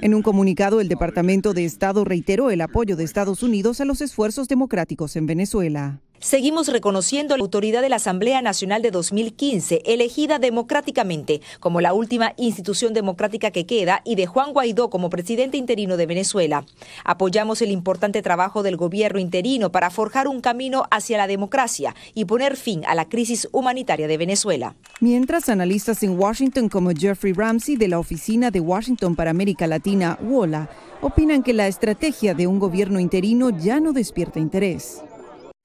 En 0.00 0.14
un 0.14 0.22
comunicado, 0.22 0.80
el 0.80 0.88
Departamento 0.88 1.52
de 1.52 1.66
Estado 1.66 2.04
reiteró 2.04 2.50
el 2.50 2.62
apoyo 2.62 2.96
de 2.96 3.04
Estados 3.04 3.42
Unidos 3.42 3.80
a 3.80 3.84
los 3.84 4.00
esfuerzos 4.00 4.48
democráticos 4.48 5.16
en 5.16 5.26
Venezuela. 5.26 6.00
Seguimos 6.20 6.68
reconociendo 6.68 7.36
la 7.36 7.42
autoridad 7.42 7.82
de 7.82 7.88
la 7.88 7.96
Asamblea 7.96 8.40
Nacional 8.40 8.80
de 8.82 8.90
2015, 8.90 9.82
elegida 9.84 10.38
democráticamente 10.38 11.42
como 11.60 11.80
la 11.80 11.92
última 11.92 12.32
institución 12.36 12.94
democrática 12.94 13.50
que 13.50 13.66
queda, 13.66 14.00
y 14.04 14.14
de 14.14 14.26
Juan 14.26 14.52
Guaidó 14.52 14.88
como 14.88 15.10
presidente 15.10 15.56
interino 15.56 15.96
de 15.96 16.06
Venezuela. 16.06 16.64
Apoyamos 17.04 17.60
el 17.60 17.70
importante 17.70 18.22
trabajo 18.22 18.62
del 18.62 18.76
gobierno 18.76 19.20
interino 19.20 19.70
para 19.70 19.90
forjar 19.90 20.26
un 20.26 20.40
camino 20.40 20.84
hacia 20.90 21.18
la 21.18 21.26
democracia 21.26 21.94
y 22.14 22.24
poner 22.24 22.56
fin 22.56 22.84
a 22.86 22.94
la 22.94 23.08
crisis 23.08 23.48
humanitaria 23.52 24.08
de 24.08 24.16
Venezuela. 24.16 24.74
Mientras 25.00 25.48
analistas 25.48 26.02
en 26.02 26.18
Washington 26.18 26.68
como 26.68 26.90
Jeffrey 26.92 27.34
Ramsey 27.34 27.76
de 27.76 27.88
la 27.88 27.98
Oficina 27.98 28.50
de 28.50 28.60
Washington 28.60 29.16
para 29.16 29.30
América 29.30 29.66
Latina, 29.66 30.18
WOLA, 30.22 30.70
opinan 31.02 31.42
que 31.42 31.52
la 31.52 31.68
estrategia 31.68 32.34
de 32.34 32.46
un 32.46 32.58
gobierno 32.58 33.00
interino 33.00 33.50
ya 33.50 33.80
no 33.80 33.92
despierta 33.92 34.40
interés. 34.40 35.02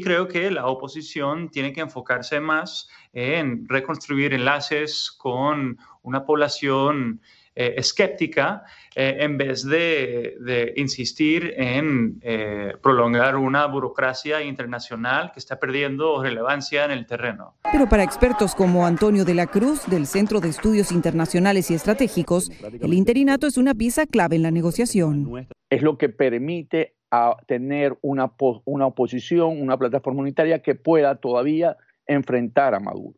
Creo 0.02 0.28
que 0.28 0.52
la 0.52 0.68
oposición 0.68 1.50
tiene 1.50 1.74
que 1.74 1.82
enfocarse 1.82 2.40
más 2.40 2.90
en 3.14 3.68
reconstruir 3.68 4.34
enlaces 4.34 5.12
con 5.18 5.78
una 6.02 6.26
población 6.26 7.22
eh, 7.54 7.74
escéptica 7.76 8.64
eh, 8.96 9.18
en 9.20 9.38
vez 9.38 9.66
de, 9.66 10.74
insistir 10.78 11.54
en 11.58 12.18
eh, 12.22 12.74
prolongar 12.82 13.36
una 13.36 13.66
burocracia 13.66 14.42
internacional 14.42 15.34
que 15.34 15.40
está 15.40 15.60
perdiendo 15.60 16.24
relevancia 16.24 16.86
en 16.86 16.92
el 16.92 17.06
terreno. 17.06 17.56
Pero 17.70 17.90
para 17.90 18.04
expertos 18.04 18.56
como 18.56 18.86
Antonio 18.86 19.26
de 19.26 19.34
la 19.34 19.48
Cruz, 19.48 19.86
del 19.88 20.08
Centro 20.08 20.40
de 20.40 20.48
Estudios 20.48 20.94
Internacionales 20.94 21.70
y 21.72 21.74
Estratégicos, 21.74 22.50
el 22.62 22.94
interinato 22.94 23.48
es 23.48 23.58
una 23.58 23.76
pieza 23.76 24.06
clave 24.06 24.38
en 24.38 24.44
la 24.44 24.52
negociación. 24.52 25.30
Es 25.70 25.82
lo 25.82 25.98
que 25.98 26.08
permite 26.08 26.96
a 27.12 27.36
tener 27.46 27.98
una, 28.02 28.32
una 28.66 28.88
oposición, 28.88 29.62
una 29.62 29.78
plataforma 29.78 30.22
unitaria 30.22 30.62
que 30.62 30.76
pueda 30.76 31.16
todavía 31.16 31.78
enfrentar 32.08 32.74
a 32.74 32.80
Maduro. 32.80 33.18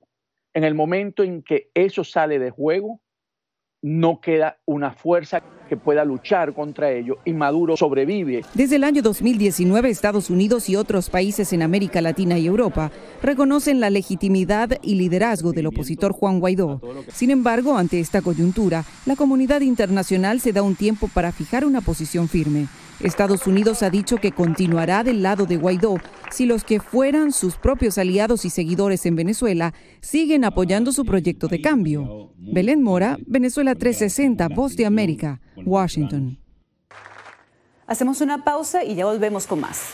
En 0.53 0.63
el 0.63 0.75
momento 0.75 1.23
en 1.23 1.43
que 1.43 1.69
eso 1.73 2.03
sale 2.03 2.39
de 2.39 2.49
juego, 2.49 3.01
no 3.83 4.21
queda 4.21 4.57
una 4.65 4.91
fuerza 4.91 5.43
que 5.67 5.75
pueda 5.75 6.05
luchar 6.05 6.53
contra 6.53 6.91
ello 6.91 7.17
y 7.25 7.33
Maduro 7.33 7.75
sobrevive. 7.75 8.43
Desde 8.53 8.77
el 8.77 8.83
año 8.83 9.01
2019, 9.01 9.89
Estados 9.89 10.29
Unidos 10.29 10.69
y 10.69 10.77
otros 10.77 11.09
países 11.09 11.51
en 11.51 11.61
América 11.61 12.01
Latina 12.01 12.39
y 12.39 12.47
Europa 12.47 12.91
reconocen 13.21 13.81
la 13.81 13.89
legitimidad 13.89 14.79
y 14.81 14.95
liderazgo 14.95 15.51
del 15.51 15.67
opositor 15.67 16.13
Juan 16.13 16.39
Guaidó. 16.39 16.81
Sin 17.11 17.29
embargo, 17.29 17.77
ante 17.77 17.99
esta 17.99 18.21
coyuntura, 18.21 18.85
la 19.05 19.17
comunidad 19.17 19.61
internacional 19.61 20.39
se 20.39 20.53
da 20.53 20.61
un 20.61 20.75
tiempo 20.75 21.09
para 21.13 21.33
fijar 21.33 21.65
una 21.65 21.81
posición 21.81 22.29
firme. 22.29 22.67
Estados 22.99 23.47
Unidos 23.47 23.83
ha 23.83 23.89
dicho 23.89 24.17
que 24.17 24.31
continuará 24.31 25.03
del 25.03 25.23
lado 25.23 25.45
de 25.45 25.57
Guaidó 25.57 25.97
si 26.31 26.45
los 26.45 26.63
que 26.63 26.79
fueran 26.79 27.31
sus 27.31 27.57
propios 27.57 27.97
aliados 27.97 28.45
y 28.45 28.49
seguidores 28.49 29.05
en 29.05 29.15
Venezuela 29.15 29.73
siguen 30.01 30.45
apoyando 30.45 30.91
su 30.91 31.03
proyecto 31.03 31.47
de 31.47 31.61
cambio. 31.61 32.31
Belén 32.37 32.81
Mora, 32.81 33.17
Venezuela 33.27 33.72
360, 33.75 34.47
Voz 34.49 34.75
de 34.75 34.85
América, 34.85 35.39
Washington. 35.65 36.37
Hacemos 37.87 38.21
una 38.21 38.43
pausa 38.43 38.83
y 38.83 38.95
ya 38.95 39.05
volvemos 39.05 39.45
con 39.45 39.59
más. 39.59 39.93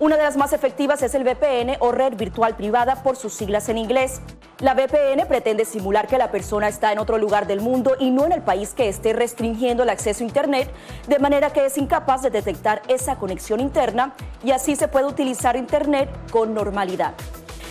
Una 0.00 0.16
de 0.16 0.24
las 0.24 0.36
más 0.36 0.52
efectivas 0.52 1.02
es 1.02 1.14
el 1.14 1.22
VPN 1.22 1.76
o 1.78 1.92
red 1.92 2.16
virtual 2.16 2.56
privada 2.56 3.04
por 3.04 3.14
sus 3.14 3.32
siglas 3.32 3.68
en 3.68 3.78
inglés. 3.78 4.20
La 4.58 4.74
VPN 4.74 5.26
pretende 5.28 5.64
simular 5.64 6.08
que 6.08 6.18
la 6.18 6.32
persona 6.32 6.66
está 6.66 6.90
en 6.90 6.98
otro 6.98 7.16
lugar 7.16 7.46
del 7.46 7.60
mundo 7.60 7.94
y 8.00 8.10
no 8.10 8.26
en 8.26 8.32
el 8.32 8.42
país 8.42 8.74
que 8.74 8.88
esté 8.88 9.12
restringiendo 9.12 9.84
el 9.84 9.90
acceso 9.90 10.24
a 10.24 10.26
Internet, 10.26 10.68
de 11.06 11.20
manera 11.20 11.50
que 11.50 11.66
es 11.66 11.78
incapaz 11.78 12.22
de 12.22 12.30
detectar 12.30 12.82
esa 12.88 13.16
conexión 13.16 13.60
interna 13.60 14.14
y 14.42 14.50
así 14.50 14.74
se 14.74 14.88
puede 14.88 15.06
utilizar 15.06 15.54
Internet 15.54 16.10
con 16.32 16.54
normalidad. 16.54 17.14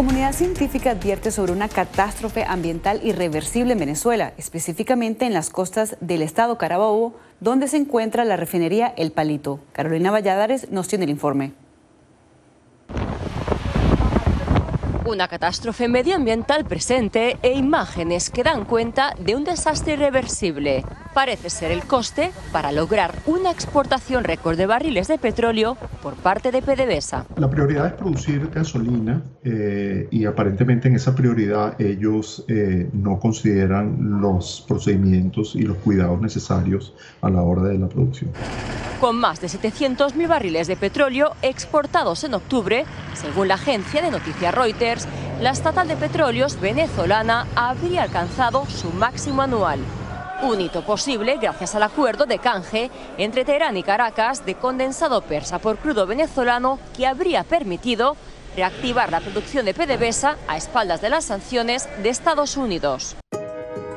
Comunidad 0.00 0.32
científica 0.32 0.92
advierte 0.92 1.30
sobre 1.30 1.52
una 1.52 1.68
catástrofe 1.68 2.42
ambiental 2.44 3.02
irreversible 3.04 3.74
en 3.74 3.80
Venezuela, 3.80 4.32
específicamente 4.38 5.26
en 5.26 5.34
las 5.34 5.50
costas 5.50 5.98
del 6.00 6.22
estado 6.22 6.56
Carabobo, 6.56 7.16
donde 7.40 7.68
se 7.68 7.76
encuentra 7.76 8.24
la 8.24 8.38
refinería 8.38 8.94
El 8.96 9.12
Palito. 9.12 9.60
Carolina 9.72 10.10
Valladares 10.10 10.70
nos 10.70 10.88
tiene 10.88 11.04
el 11.04 11.10
informe. 11.10 11.52
Una 15.04 15.28
catástrofe 15.28 15.86
medioambiental 15.86 16.64
presente 16.64 17.36
e 17.42 17.52
imágenes 17.52 18.30
que 18.30 18.42
dan 18.42 18.64
cuenta 18.64 19.14
de 19.18 19.36
un 19.36 19.44
desastre 19.44 19.92
irreversible. 19.92 20.82
Parece 21.14 21.50
ser 21.50 21.72
el 21.72 21.82
coste 21.84 22.30
para 22.52 22.70
lograr 22.70 23.12
una 23.26 23.50
exportación 23.50 24.22
récord 24.22 24.56
de 24.56 24.66
barriles 24.66 25.08
de 25.08 25.18
petróleo 25.18 25.76
por 26.02 26.14
parte 26.14 26.52
de 26.52 26.62
PDVSA. 26.62 27.26
La 27.36 27.50
prioridad 27.50 27.86
es 27.86 27.92
producir 27.94 28.48
gasolina 28.48 29.20
eh, 29.42 30.06
y 30.10 30.24
aparentemente 30.24 30.86
en 30.86 30.94
esa 30.94 31.14
prioridad 31.14 31.80
ellos 31.80 32.44
eh, 32.46 32.88
no 32.92 33.18
consideran 33.18 34.20
los 34.20 34.64
procedimientos 34.68 35.56
y 35.56 35.62
los 35.62 35.78
cuidados 35.78 36.20
necesarios 36.20 36.94
a 37.22 37.28
la 37.28 37.42
hora 37.42 37.62
de 37.62 37.78
la 37.78 37.88
producción. 37.88 38.30
Con 39.00 39.16
más 39.16 39.40
de 39.40 39.48
700.000 39.48 40.28
barriles 40.28 40.68
de 40.68 40.76
petróleo 40.76 41.32
exportados 41.42 42.22
en 42.22 42.34
octubre, 42.34 42.84
según 43.14 43.48
la 43.48 43.54
agencia 43.54 44.00
de 44.02 44.10
noticias 44.10 44.54
Reuters, 44.54 45.08
la 45.40 45.50
estatal 45.50 45.88
de 45.88 45.96
petróleos 45.96 46.60
venezolana 46.60 47.46
habría 47.56 48.02
alcanzado 48.02 48.66
su 48.66 48.90
máximo 48.90 49.42
anual. 49.42 49.80
Un 50.42 50.58
hito 50.62 50.80
posible 50.82 51.36
gracias 51.36 51.74
al 51.74 51.82
acuerdo 51.82 52.24
de 52.24 52.38
canje 52.38 52.90
entre 53.18 53.44
Teherán 53.44 53.76
y 53.76 53.82
Caracas 53.82 54.46
de 54.46 54.54
condensado 54.54 55.20
persa 55.20 55.58
por 55.58 55.76
crudo 55.76 56.06
venezolano 56.06 56.78
que 56.96 57.06
habría 57.06 57.44
permitido 57.44 58.16
reactivar 58.56 59.10
la 59.10 59.20
producción 59.20 59.66
de 59.66 59.74
PDVSA 59.74 60.38
a 60.48 60.56
espaldas 60.56 61.02
de 61.02 61.10
las 61.10 61.26
sanciones 61.26 61.88
de 62.02 62.08
Estados 62.08 62.56
Unidos. 62.56 63.16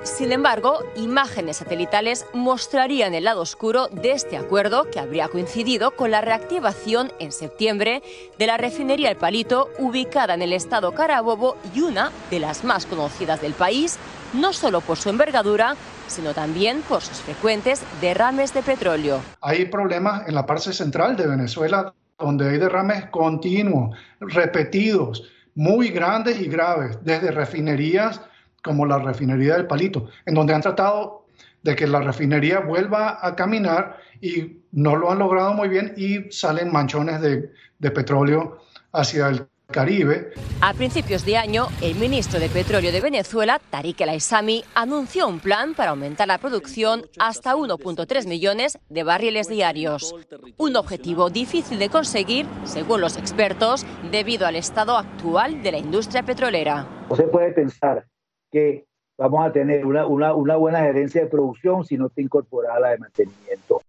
Sin 0.03 0.33
embargo, 0.33 0.79
imágenes 0.97 1.57
satelitales 1.57 2.25
mostrarían 2.33 3.13
el 3.13 3.23
lado 3.23 3.39
oscuro 3.39 3.87
de 3.87 4.11
este 4.11 4.35
acuerdo 4.35 4.89
que 4.91 4.99
habría 4.99 5.29
coincidido 5.29 5.91
con 5.91 6.11
la 6.11 6.19
reactivación 6.19 7.13
en 7.19 7.31
septiembre 7.31 8.03
de 8.37 8.47
la 8.47 8.57
refinería 8.57 9.09
El 9.09 9.15
Palito, 9.15 9.69
ubicada 9.79 10.33
en 10.33 10.41
el 10.41 10.51
estado 10.51 10.91
Carabobo 10.93 11.55
y 11.73 11.79
una 11.79 12.11
de 12.29 12.41
las 12.41 12.65
más 12.65 12.85
conocidas 12.85 13.41
del 13.41 13.53
país, 13.53 13.97
no 14.33 14.51
solo 14.51 14.81
por 14.81 14.97
su 14.97 15.07
envergadura, 15.07 15.77
sino 16.13 16.33
también 16.33 16.81
por 16.81 17.01
sus 17.01 17.17
frecuentes 17.17 17.81
derrames 17.99 18.53
de 18.53 18.61
petróleo. 18.61 19.19
Hay 19.41 19.65
problemas 19.65 20.27
en 20.27 20.35
la 20.35 20.45
parte 20.45 20.71
central 20.71 21.15
de 21.17 21.27
Venezuela 21.27 21.93
donde 22.17 22.49
hay 22.49 22.57
derrames 22.57 23.07
continuos, 23.07 23.97
repetidos, 24.19 25.29
muy 25.55 25.89
grandes 25.89 26.39
y 26.39 26.47
graves, 26.47 26.97
desde 27.03 27.31
refinerías 27.31 28.21
como 28.63 28.85
la 28.85 28.97
refinería 28.99 29.55
del 29.55 29.67
Palito, 29.67 30.07
en 30.25 30.35
donde 30.35 30.53
han 30.53 30.61
tratado 30.61 31.25
de 31.63 31.75
que 31.75 31.87
la 31.87 31.99
refinería 31.99 32.59
vuelva 32.59 33.19
a 33.21 33.35
caminar 33.35 33.97
y 34.21 34.61
no 34.71 34.95
lo 34.95 35.11
han 35.11 35.19
logrado 35.19 35.53
muy 35.53 35.69
bien 35.69 35.93
y 35.97 36.31
salen 36.31 36.71
manchones 36.71 37.21
de, 37.21 37.51
de 37.79 37.91
petróleo 37.91 38.59
hacia 38.91 39.29
el 39.29 39.47
Caribe. 39.73 40.31
A 40.61 40.73
principios 40.73 41.25
de 41.25 41.35
año, 41.35 41.67
el 41.81 41.95
ministro 41.95 42.39
de 42.39 42.47
Petróleo 42.47 42.93
de 42.93 43.01
Venezuela, 43.01 43.59
Tariq 43.69 43.99
El 43.99 44.09
Aissami, 44.09 44.63
anunció 44.73 45.27
un 45.27 45.41
plan 45.41 45.73
para 45.73 45.89
aumentar 45.89 46.29
la 46.29 46.37
producción 46.37 47.01
hasta 47.19 47.55
1.3 47.55 48.27
millones 48.27 48.79
de 48.87 49.03
barriles 49.03 49.49
diarios. 49.49 50.15
Un 50.57 50.77
objetivo 50.77 51.29
difícil 51.29 51.79
de 51.79 51.89
conseguir, 51.89 52.45
según 52.63 53.01
los 53.01 53.17
expertos, 53.17 53.85
debido 54.09 54.47
al 54.47 54.55
estado 54.55 54.95
actual 54.95 55.61
de 55.61 55.73
la 55.73 55.79
industria 55.79 56.23
petrolera. 56.23 56.87
No 57.09 57.15
se 57.17 57.23
puede 57.23 57.51
pensar 57.51 58.05
que 58.49 58.85
vamos 59.17 59.45
a 59.45 59.51
tener 59.51 59.85
una, 59.85 60.05
una, 60.05 60.33
una 60.33 60.55
buena 60.55 60.79
gerencia 60.81 61.21
de 61.21 61.27
producción 61.27 61.83
si 61.83 61.97
no 61.97 62.07
está 62.07 62.21
incorporada 62.21 62.79
la 62.79 62.89
de 62.91 62.99
mantenimiento. 62.99 63.81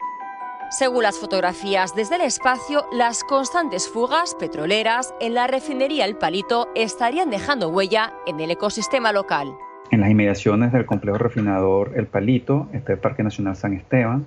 Según 0.70 1.02
las 1.04 1.18
fotografías 1.18 1.94
desde 1.94 2.16
el 2.16 2.22
espacio, 2.22 2.86
las 2.92 3.22
constantes 3.22 3.88
fugas 3.88 4.34
petroleras 4.34 5.14
en 5.20 5.34
la 5.34 5.46
refinería 5.46 6.04
El 6.04 6.16
Palito 6.16 6.68
estarían 6.74 7.30
dejando 7.30 7.68
huella 7.68 8.14
en 8.26 8.40
el 8.40 8.50
ecosistema 8.50 9.12
local. 9.12 9.54
En 9.90 10.00
las 10.00 10.10
inmediaciones 10.10 10.72
del 10.72 10.86
complejo 10.86 11.18
refinador 11.18 11.92
El 11.94 12.06
Palito 12.06 12.68
está 12.72 12.92
el 12.92 12.98
Parque 12.98 13.22
Nacional 13.22 13.56
San 13.56 13.74
Esteban, 13.74 14.26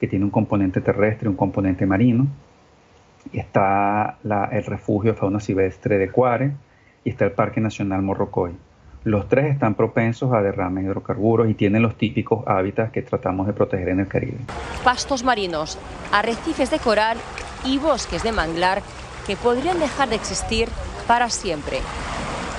que 0.00 0.08
tiene 0.08 0.24
un 0.24 0.30
componente 0.30 0.80
terrestre 0.80 1.26
y 1.26 1.30
un 1.30 1.36
componente 1.36 1.86
marino. 1.86 2.26
Y 3.32 3.38
está 3.38 4.18
el 4.50 4.64
refugio 4.64 5.12
de 5.12 5.18
fauna 5.18 5.40
silvestre 5.40 5.98
de 5.98 6.10
Cuare 6.10 6.52
y 7.04 7.10
está 7.10 7.24
el 7.24 7.32
Parque 7.32 7.60
Nacional 7.60 8.02
Morrocoy. 8.02 8.52
Los 9.04 9.28
tres 9.28 9.46
están 9.46 9.74
propensos 9.74 10.30
a 10.34 10.42
derrame 10.42 10.82
de 10.82 10.88
hidrocarburos 10.88 11.48
y 11.48 11.54
tienen 11.54 11.80
los 11.80 11.96
típicos 11.96 12.46
hábitats 12.46 12.92
que 12.92 13.00
tratamos 13.00 13.46
de 13.46 13.54
proteger 13.54 13.88
en 13.88 14.00
el 14.00 14.08
Caribe. 14.08 14.36
Pastos 14.84 15.24
marinos, 15.24 15.78
arrecifes 16.12 16.70
de 16.70 16.78
coral 16.78 17.16
y 17.64 17.78
bosques 17.78 18.22
de 18.22 18.32
manglar 18.32 18.82
que 19.26 19.36
podrían 19.36 19.80
dejar 19.80 20.10
de 20.10 20.16
existir 20.16 20.68
para 21.06 21.30
siempre. 21.30 21.78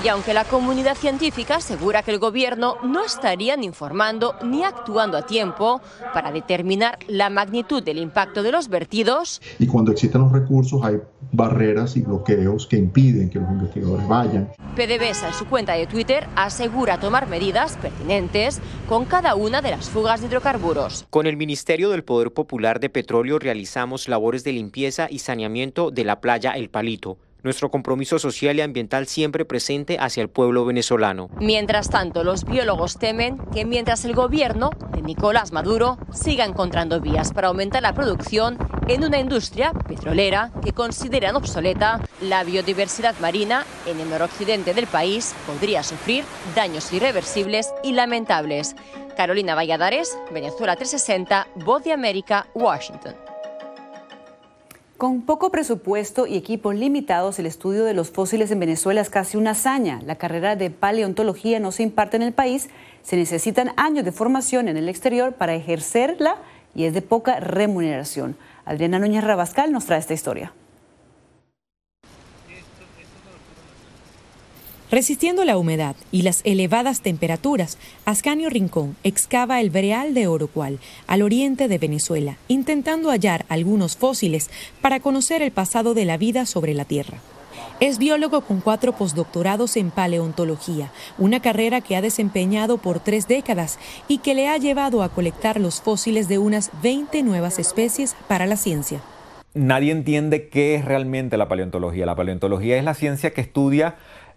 Y 0.04 0.08
aunque 0.08 0.34
la 0.34 0.44
comunidad 0.44 0.96
científica 0.96 1.56
asegura 1.56 2.02
que 2.02 2.10
el 2.10 2.18
gobierno 2.18 2.76
no 2.82 3.04
estaría 3.04 3.56
ni 3.56 3.66
informando 3.66 4.34
ni 4.42 4.64
actuando 4.64 5.16
a 5.16 5.26
tiempo 5.26 5.80
para 6.12 6.32
determinar 6.32 6.98
la 7.06 7.30
magnitud 7.30 7.84
del 7.84 7.98
impacto 7.98 8.42
de 8.42 8.50
los 8.50 8.68
vertidos. 8.68 9.40
Y 9.60 9.68
cuando 9.68 9.92
existen 9.92 10.22
los 10.22 10.32
recursos 10.32 10.82
hay 10.82 10.96
barreras 11.30 11.96
y 11.96 12.00
bloqueos 12.00 12.66
que 12.66 12.78
impiden 12.78 13.30
que 13.30 13.38
los 13.38 13.48
investigadores 13.48 14.08
vayan. 14.08 14.52
PDVSA 14.74 15.28
en 15.28 15.34
su 15.34 15.46
cuenta 15.46 15.74
de 15.74 15.86
Twitter 15.86 16.26
asegura 16.34 16.98
tomar 16.98 17.28
medidas 17.28 17.76
pertinentes 17.76 18.60
con 18.88 19.04
cada 19.04 19.36
una 19.36 19.62
de 19.62 19.70
las 19.70 19.88
fugas 19.88 20.20
de 20.20 20.26
hidrocarburos. 20.26 21.06
Con 21.10 21.28
el 21.28 21.36
Ministerio 21.36 21.90
del 21.90 22.02
Poder 22.02 22.32
Popular 22.32 22.80
de 22.80 22.90
Petróleo 22.90 23.38
realizamos 23.38 24.08
labores 24.08 24.42
de 24.42 24.52
limpieza 24.52 25.06
y 25.08 25.20
saneamiento 25.20 25.92
de 25.92 26.02
la 26.04 26.20
playa 26.20 26.50
El 26.56 26.70
Palito 26.70 27.18
nuestro 27.42 27.70
compromiso 27.70 28.18
social 28.18 28.56
y 28.56 28.60
ambiental 28.60 29.06
siempre 29.06 29.44
presente 29.44 29.96
hacia 29.98 30.22
el 30.22 30.28
pueblo 30.28 30.64
venezolano. 30.64 31.28
Mientras 31.40 31.90
tanto, 31.90 32.24
los 32.24 32.44
biólogos 32.44 32.98
temen 32.98 33.38
que 33.52 33.64
mientras 33.64 34.04
el 34.04 34.14
gobierno 34.14 34.70
de 34.94 35.02
Nicolás 35.02 35.52
Maduro 35.52 35.98
siga 36.12 36.44
encontrando 36.44 37.00
vías 37.00 37.32
para 37.32 37.48
aumentar 37.48 37.82
la 37.82 37.94
producción 37.94 38.58
en 38.88 39.04
una 39.04 39.18
industria 39.18 39.72
petrolera 39.72 40.50
que 40.62 40.72
consideran 40.72 41.36
obsoleta, 41.36 42.00
la 42.20 42.44
biodiversidad 42.44 43.14
marina 43.20 43.64
en 43.86 44.00
el 44.00 44.10
noroccidente 44.10 44.74
del 44.74 44.86
país 44.86 45.34
podría 45.46 45.82
sufrir 45.82 46.24
daños 46.54 46.92
irreversibles 46.92 47.72
y 47.82 47.92
lamentables. 47.92 48.74
Carolina 49.16 49.54
Valladares, 49.54 50.18
Venezuela 50.32 50.76
360, 50.76 51.48
Voz 51.56 51.84
de 51.84 51.92
América, 51.92 52.46
Washington. 52.54 53.14
Con 55.02 55.22
poco 55.22 55.50
presupuesto 55.50 56.28
y 56.28 56.36
equipos 56.36 56.76
limitados, 56.76 57.40
el 57.40 57.46
estudio 57.46 57.84
de 57.84 57.92
los 57.92 58.12
fósiles 58.12 58.52
en 58.52 58.60
Venezuela 58.60 59.00
es 59.00 59.10
casi 59.10 59.36
una 59.36 59.50
hazaña. 59.50 60.00
La 60.06 60.14
carrera 60.14 60.54
de 60.54 60.70
paleontología 60.70 61.58
no 61.58 61.72
se 61.72 61.82
imparte 61.82 62.16
en 62.16 62.22
el 62.22 62.32
país, 62.32 62.70
se 63.02 63.16
necesitan 63.16 63.72
años 63.76 64.04
de 64.04 64.12
formación 64.12 64.68
en 64.68 64.76
el 64.76 64.88
exterior 64.88 65.32
para 65.32 65.56
ejercerla 65.56 66.36
y 66.72 66.84
es 66.84 66.94
de 66.94 67.02
poca 67.02 67.40
remuneración. 67.40 68.36
Adriana 68.64 69.00
Núñez 69.00 69.24
Rabascal 69.24 69.72
nos 69.72 69.86
trae 69.86 69.98
esta 69.98 70.14
historia. 70.14 70.52
Resistiendo 74.92 75.46
la 75.46 75.56
humedad 75.56 75.96
y 76.10 76.20
las 76.20 76.42
elevadas 76.44 77.00
temperaturas, 77.00 77.78
Ascanio 78.04 78.50
Rincón 78.50 78.94
excava 79.04 79.58
el 79.62 79.70
Breal 79.70 80.12
de 80.12 80.26
Orocual, 80.26 80.80
al 81.06 81.22
oriente 81.22 81.66
de 81.66 81.78
Venezuela, 81.78 82.36
intentando 82.46 83.08
hallar 83.08 83.46
algunos 83.48 83.96
fósiles 83.96 84.50
para 84.82 85.00
conocer 85.00 85.40
el 85.40 85.50
pasado 85.50 85.94
de 85.94 86.04
la 86.04 86.18
vida 86.18 86.44
sobre 86.44 86.74
la 86.74 86.84
Tierra. 86.84 87.20
Es 87.80 87.96
biólogo 87.96 88.42
con 88.42 88.60
cuatro 88.60 88.92
postdoctorados 88.92 89.78
en 89.78 89.90
paleontología, 89.90 90.92
una 91.16 91.40
carrera 91.40 91.80
que 91.80 91.96
ha 91.96 92.02
desempeñado 92.02 92.76
por 92.76 93.00
tres 93.00 93.26
décadas 93.26 93.78
y 94.08 94.18
que 94.18 94.34
le 94.34 94.48
ha 94.48 94.58
llevado 94.58 95.02
a 95.02 95.08
colectar 95.08 95.58
los 95.58 95.80
fósiles 95.80 96.28
de 96.28 96.36
unas 96.36 96.70
20 96.82 97.22
nuevas 97.22 97.58
especies 97.58 98.14
para 98.28 98.44
la 98.44 98.58
ciencia. 98.58 99.00
Nadie 99.54 99.92
entiende 99.92 100.48
qué 100.48 100.74
es 100.74 100.84
realmente 100.84 101.36
la 101.36 101.46
paleontología. 101.46 102.06
La 102.06 102.16
paleontología 102.16 102.78
es 102.78 102.84
la 102.84 102.94
ciencia 102.94 103.34
que 103.34 103.42
estudia 103.42 103.96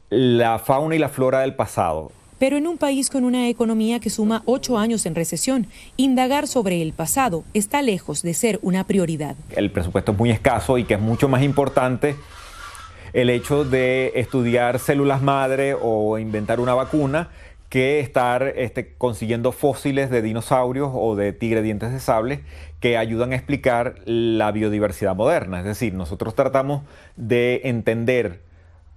la 0.10 0.60
fauna 0.60 0.96
y 0.96 1.00
la 1.00 1.10
flora 1.10 1.40
del 1.40 1.56
pasado. 1.56 2.12
Pero 2.38 2.58
en 2.58 2.68
un 2.68 2.78
país 2.78 3.10
con 3.10 3.24
una 3.24 3.48
economía 3.48 4.00
que 4.00 4.10
suma 4.10 4.44
ocho 4.46 4.78
años 4.78 5.06
en 5.06 5.16
recesión, 5.16 5.68
indagar 5.96 6.48
sobre 6.48 6.82
el 6.82 6.92
pasado 6.92 7.44
está 7.54 7.82
lejos 7.82 8.22
de 8.22 8.34
ser 8.34 8.60
una 8.62 8.84
prioridad. 8.84 9.36
El 9.56 9.72
presupuesto 9.72 10.12
es 10.12 10.18
muy 10.18 10.32
escaso 10.32 10.78
y 10.78 10.84
que 10.84 10.96
es 10.96 11.00
mucho 11.00 11.30
más 11.30 11.44
importante 11.44 12.16
el 13.14 13.30
hecho 13.30 13.64
de 13.64 14.12
estudiar 14.16 14.80
células 14.80 15.22
madre 15.22 15.76
o 15.82 16.20
inventar 16.20 16.60
una 16.60 16.74
vacuna 16.74 17.30
que 17.70 18.02
estar 18.02 18.44
este, 18.44 18.94
consiguiendo 18.98 19.54
fósiles 19.54 20.10
de 20.10 20.22
dinosaurios 20.22 20.92
o 20.94 21.16
de 21.16 21.32
tigre 21.32 21.62
dientes 21.62 21.94
de 21.94 22.00
sable 22.02 22.42
que 22.82 22.98
ayudan 22.98 23.32
a 23.32 23.36
explicar 23.36 23.96
la 24.06 24.52
biodiversidad 24.52 25.16
moderna. 25.16 25.60
Es 25.60 25.66
decir, 25.66 25.94
nosotros 25.94 26.36
tratamos 26.36 26.84
de 27.16 27.62
entender 27.64 28.42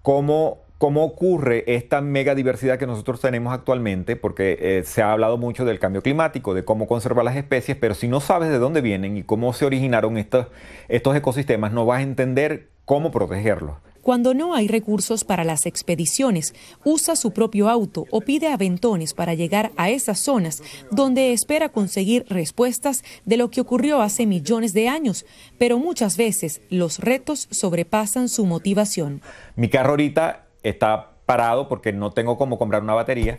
cómo 0.03 0.59
¿Cómo 0.79 1.03
ocurre 1.03 1.65
esta 1.67 2.01
mega 2.01 2.37
diversidad 2.37 2.79
que 2.79 2.87
nosotros 2.87 3.21
tenemos 3.21 3.53
actualmente? 3.53 4.15
Porque 4.15 4.57
eh, 4.61 4.83
se 4.85 5.03
ha 5.03 5.11
hablado 5.11 5.37
mucho 5.37 5.65
del 5.65 5.81
cambio 5.81 6.03
climático, 6.03 6.55
de 6.55 6.65
cómo 6.65 6.87
conservar 6.87 7.25
las 7.25 7.35
especies, 7.35 7.77
pero 7.77 7.97
si 7.97 8.07
no 8.07 8.21
sabes 8.21 8.49
de 8.49 8.61
dónde 8.61 8.81
vienen 8.81 9.17
y 9.17 9.25
cómo 9.25 9.53
se 9.53 9.67
originaron 9.67 10.17
estos, 10.17 10.47
estos 10.89 11.17
ecosistemas, 11.17 11.73
no 11.73 11.85
vas 11.85 11.99
a 11.99 12.03
entender 12.03 12.69
cómo 12.85 13.11
protegerlos. 13.11 13.75
Cuando 14.03 14.35
no 14.35 14.55
hay 14.55 14.69
recursos 14.69 15.25
para 15.25 15.43
las 15.43 15.67
expediciones, 15.67 16.55
usa 16.85 17.17
su 17.17 17.33
propio 17.33 17.69
auto 17.69 18.07
o 18.13 18.21
pide 18.21 18.47
aventones 18.47 19.15
para 19.15 19.35
llegar 19.35 19.73
a 19.77 19.91
esas 19.91 20.21
zonas 20.21 20.63
donde 20.93 21.33
espera 21.33 21.71
conseguir 21.71 22.25
respuestas 22.29 23.03
de 23.27 23.37
lo 23.37 23.51
que 23.51 23.61
ocurrió 23.61 24.01
hace 24.01 24.27
millones 24.27 24.75
de 24.75 24.89
años, 24.89 25.27
pero 25.59 25.81
muchas 25.81 26.17
veces 26.17 26.63
los 26.71 27.01
retos 27.01 27.49
sobrepasan 27.51 28.29
su 28.29 28.47
motivación. 28.47 29.21
Mi 29.57 29.69
carro 29.69 29.91
ahorita 29.91 30.48
está 30.63 31.13
parado 31.27 31.69
porque 31.69 31.93
no 31.93 32.11
tengo 32.13 32.39
cómo 32.39 32.59
comprar 32.59 32.83
una 32.83 32.95
batería. 32.95 33.39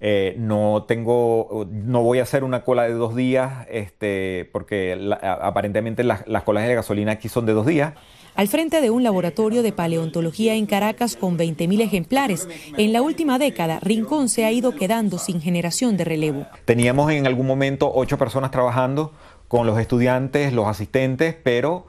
Eh, 0.00 0.34
no 0.38 0.84
tengo, 0.86 1.66
no 1.70 2.02
voy 2.02 2.18
a 2.18 2.24
hacer 2.24 2.44
una 2.44 2.62
cola 2.62 2.82
de 2.82 2.92
dos 2.92 3.14
días, 3.14 3.66
este, 3.70 4.48
porque 4.52 4.98
aparentemente 5.22 6.04
las, 6.04 6.26
las 6.26 6.42
colas 6.42 6.66
de 6.66 6.74
gasolina 6.74 7.12
aquí 7.12 7.28
son 7.28 7.46
de 7.46 7.52
dos 7.52 7.66
días 7.66 7.94
al 8.34 8.48
frente 8.48 8.80
de 8.80 8.90
un 8.90 9.02
laboratorio 9.02 9.62
de 9.62 9.72
paleontología 9.72 10.54
en 10.54 10.66
Caracas 10.66 11.16
con 11.16 11.38
20.000 11.38 11.80
ejemplares. 11.82 12.48
En 12.76 12.92
la 12.92 13.02
última 13.02 13.38
década, 13.38 13.78
Rincón 13.80 14.28
se 14.28 14.44
ha 14.44 14.52
ido 14.52 14.74
quedando 14.74 15.18
sin 15.18 15.40
generación 15.40 15.96
de 15.96 16.04
relevo. 16.04 16.46
Teníamos 16.64 17.12
en 17.12 17.26
algún 17.26 17.46
momento 17.46 17.90
ocho 17.94 18.18
personas 18.18 18.50
trabajando 18.50 19.12
con 19.48 19.66
los 19.66 19.78
estudiantes, 19.78 20.52
los 20.52 20.66
asistentes, 20.66 21.36
pero 21.42 21.86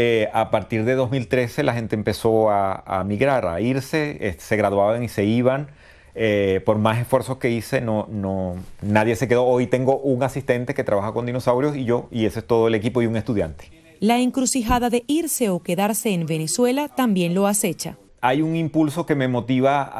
eh, 0.00 0.28
a 0.32 0.52
partir 0.52 0.84
de 0.84 0.94
2013 0.94 1.64
la 1.64 1.74
gente 1.74 1.96
empezó 1.96 2.50
a, 2.50 3.02
migrar, 3.04 3.48
a 3.48 3.60
irse, 3.60 4.16
eh, 4.20 4.36
se 4.38 4.56
graduaban 4.56 5.02
y 5.02 5.08
se 5.08 5.24
iban. 5.24 5.70
Eh, 6.14 6.62
por 6.64 6.78
más 6.78 7.00
esfuerzos 7.00 7.38
que 7.38 7.50
hice, 7.50 7.80
no, 7.80 8.06
no, 8.08 8.54
nadie 8.80 9.16
se 9.16 9.26
quedó. 9.26 9.44
Hoy 9.44 9.66
tengo 9.66 9.98
un 9.98 10.22
asistente 10.22 10.72
que 10.72 10.84
trabaja 10.84 11.10
con 11.10 11.26
dinosaurios 11.26 11.74
y 11.74 11.84
yo, 11.84 12.06
y 12.12 12.26
ese 12.26 12.38
es 12.38 12.46
todo 12.46 12.68
el 12.68 12.76
equipo 12.76 13.02
y 13.02 13.06
un 13.06 13.16
estudiante. 13.16 13.72
La 13.98 14.20
encrucijada 14.20 14.88
de 14.88 15.02
irse 15.08 15.48
o 15.48 15.64
quedarse 15.64 16.10
en 16.10 16.26
Venezuela 16.26 16.86
también 16.86 17.34
lo 17.34 17.48
acecha. 17.48 17.96
Hay 18.20 18.40
un 18.40 18.54
impulso 18.54 19.04
que 19.04 19.16
me 19.16 19.26
motiva 19.26 19.90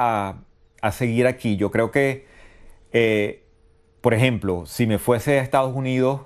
a, 0.81 0.93
seguir 0.93 1.27
aquí. 1.27 1.57
Yo 1.57 1.73
creo 1.73 1.91
que, 1.91 2.25
por 4.01 4.15
ejemplo, 4.15 4.65
si 4.65 4.87
me 4.87 4.99
fuese 4.99 5.41
a 5.41 5.43
Estados 5.43 5.75
Unidos, 5.75 6.21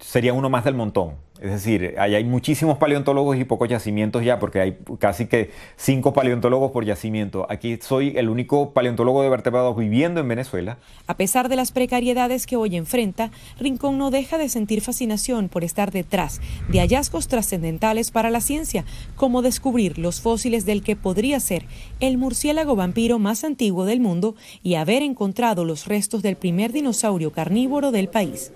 sería 0.00 0.32
uno 0.32 0.48
más 0.48 0.64
del 0.64 0.76
montón 0.76 1.16
es 1.40 1.50
decir, 1.50 1.94
hay 1.98 2.24
muchísimos 2.24 2.78
paleontólogos 2.78 3.36
y 3.36 3.44
pocos 3.44 3.68
yacimientos 3.68 4.24
ya, 4.24 4.38
porque 4.38 4.60
hay 4.60 4.78
casi 4.98 5.26
que 5.26 5.50
cinco 5.76 6.12
paleontólogos 6.12 6.72
por 6.72 6.84
yacimiento. 6.84 7.46
Aquí 7.48 7.78
soy 7.80 8.14
el 8.16 8.28
único 8.28 8.72
paleontólogo 8.72 9.22
de 9.22 9.28
vertebrados 9.28 9.76
viviendo 9.76 10.20
en 10.20 10.28
Venezuela. 10.28 10.78
A 11.06 11.16
pesar 11.16 11.48
de 11.48 11.56
las 11.56 11.70
precariedades 11.70 12.46
que 12.46 12.56
hoy 12.56 12.76
enfrenta, 12.76 13.30
Rincón 13.58 13.98
no 13.98 14.10
deja 14.10 14.38
de 14.38 14.48
sentir 14.48 14.80
fascinación 14.80 15.48
por 15.48 15.64
estar 15.64 15.92
detrás 15.92 16.40
de 16.68 16.80
hallazgos 16.80 17.28
trascendentales 17.28 18.10
para 18.10 18.30
la 18.30 18.40
ciencia, 18.40 18.84
como 19.14 19.42
descubrir 19.42 19.98
los 19.98 20.20
fósiles 20.20 20.66
del 20.66 20.82
que 20.82 20.96
podría 20.96 21.40
ser 21.40 21.66
el 22.00 22.18
murciélago 22.18 22.74
vampiro 22.76 23.18
más 23.18 23.44
antiguo 23.44 23.84
del 23.84 24.00
mundo 24.00 24.34
y 24.62 24.74
haber 24.74 25.02
encontrado 25.02 25.64
los 25.64 25.86
restos 25.86 26.22
del 26.22 26.36
primer 26.36 26.72
dinosaurio 26.72 27.32
carnívoro 27.32 27.92
del 27.92 28.08
país. 28.08 28.52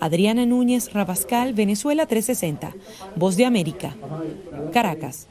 Adriana 0.00 0.46
Núñez 0.46 0.92
Rabascal, 0.92 1.54
Venezuela 1.54 2.06
360. 2.06 2.72
Voz 3.16 3.36
de 3.36 3.44
América. 3.44 3.94
Caracas. 4.72 5.26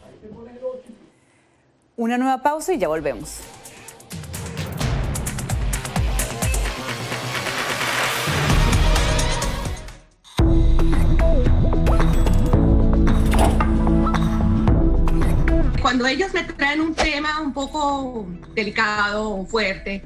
Una 1.98 2.18
nueva 2.18 2.42
pausa 2.42 2.74
y 2.74 2.78
ya 2.78 2.88
volvemos. 2.88 3.40
Cuando 15.82 16.08
ellos 16.08 16.34
me 16.34 16.44
traen 16.44 16.80
un 16.80 16.96
tema 16.96 17.42
un 17.42 17.52
poco 17.52 18.26
delicado 18.56 19.30
o 19.30 19.46
fuerte, 19.46 20.04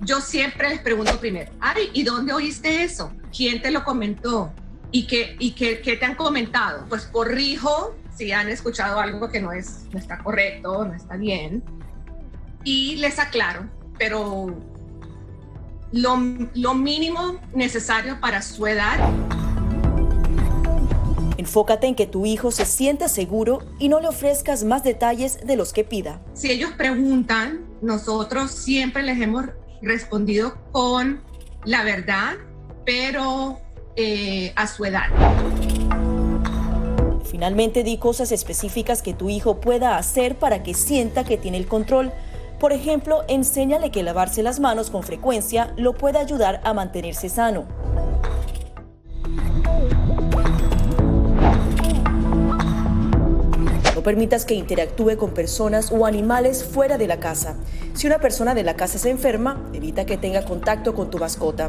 yo 0.00 0.20
siempre 0.20 0.70
les 0.70 0.80
pregunto 0.80 1.18
primero, 1.20 1.52
ay, 1.60 1.90
¿y 1.92 2.02
dónde 2.04 2.32
oíste 2.32 2.82
eso? 2.82 3.12
¿Quién 3.36 3.60
te 3.60 3.70
lo 3.70 3.84
comentó? 3.84 4.50
¿Y 4.90 5.06
qué, 5.06 5.36
y 5.38 5.50
qué, 5.50 5.82
qué 5.82 5.96
te 5.96 6.06
han 6.06 6.14
comentado? 6.14 6.86
Pues 6.88 7.04
corrijo 7.04 7.94
si 8.16 8.32
han 8.32 8.48
escuchado 8.48 8.98
algo 8.98 9.28
que 9.28 9.42
no, 9.42 9.52
es, 9.52 9.84
no 9.92 9.98
está 9.98 10.18
correcto, 10.18 10.86
no 10.86 10.94
está 10.94 11.16
bien. 11.18 11.62
Y 12.64 12.96
les 12.96 13.18
aclaro, 13.18 13.68
pero 13.98 14.56
lo, 15.92 16.18
lo 16.54 16.74
mínimo 16.74 17.38
necesario 17.52 18.18
para 18.20 18.40
su 18.40 18.66
edad. 18.66 18.98
Enfócate 21.36 21.88
en 21.88 21.94
que 21.94 22.06
tu 22.06 22.24
hijo 22.24 22.50
se 22.50 22.64
sienta 22.64 23.08
seguro 23.08 23.58
y 23.78 23.90
no 23.90 24.00
le 24.00 24.08
ofrezcas 24.08 24.64
más 24.64 24.82
detalles 24.82 25.46
de 25.46 25.56
los 25.56 25.74
que 25.74 25.84
pida. 25.84 26.22
Si 26.32 26.50
ellos 26.50 26.70
preguntan, 26.72 27.66
nosotros 27.82 28.50
siempre 28.50 29.02
les 29.02 29.20
hemos 29.20 29.44
respondido 29.82 30.56
con 30.72 31.22
la 31.66 31.82
verdad, 31.82 32.36
pero 32.86 33.58
eh, 33.96 34.52
a 34.56 34.66
su 34.66 34.86
edad. 34.86 35.08
Finalmente 37.24 37.82
di 37.82 37.98
cosas 37.98 38.32
específicas 38.32 39.02
que 39.02 39.12
tu 39.12 39.28
hijo 39.28 39.60
pueda 39.60 39.98
hacer 39.98 40.36
para 40.36 40.62
que 40.62 40.72
sienta 40.72 41.24
que 41.24 41.36
tiene 41.36 41.58
el 41.58 41.66
control. 41.66 42.12
Por 42.58 42.72
ejemplo, 42.72 43.24
enséñale 43.28 43.90
que 43.90 44.02
lavarse 44.02 44.42
las 44.42 44.60
manos 44.60 44.88
con 44.88 45.02
frecuencia 45.02 45.74
lo 45.76 45.92
puede 45.92 46.18
ayudar 46.18 46.62
a 46.64 46.72
mantenerse 46.72 47.28
sano. 47.28 47.66
No 53.94 54.02
permitas 54.02 54.46
que 54.46 54.54
interactúe 54.54 55.16
con 55.18 55.34
personas 55.34 55.90
o 55.90 56.06
animales 56.06 56.64
fuera 56.64 56.96
de 56.96 57.08
la 57.08 57.18
casa. 57.18 57.56
Si 57.92 58.06
una 58.06 58.18
persona 58.18 58.54
de 58.54 58.62
la 58.62 58.76
casa 58.76 58.98
se 58.98 59.10
enferma, 59.10 59.68
evita 59.74 60.06
que 60.06 60.16
tenga 60.16 60.44
contacto 60.44 60.94
con 60.94 61.10
tu 61.10 61.18
mascota. 61.18 61.68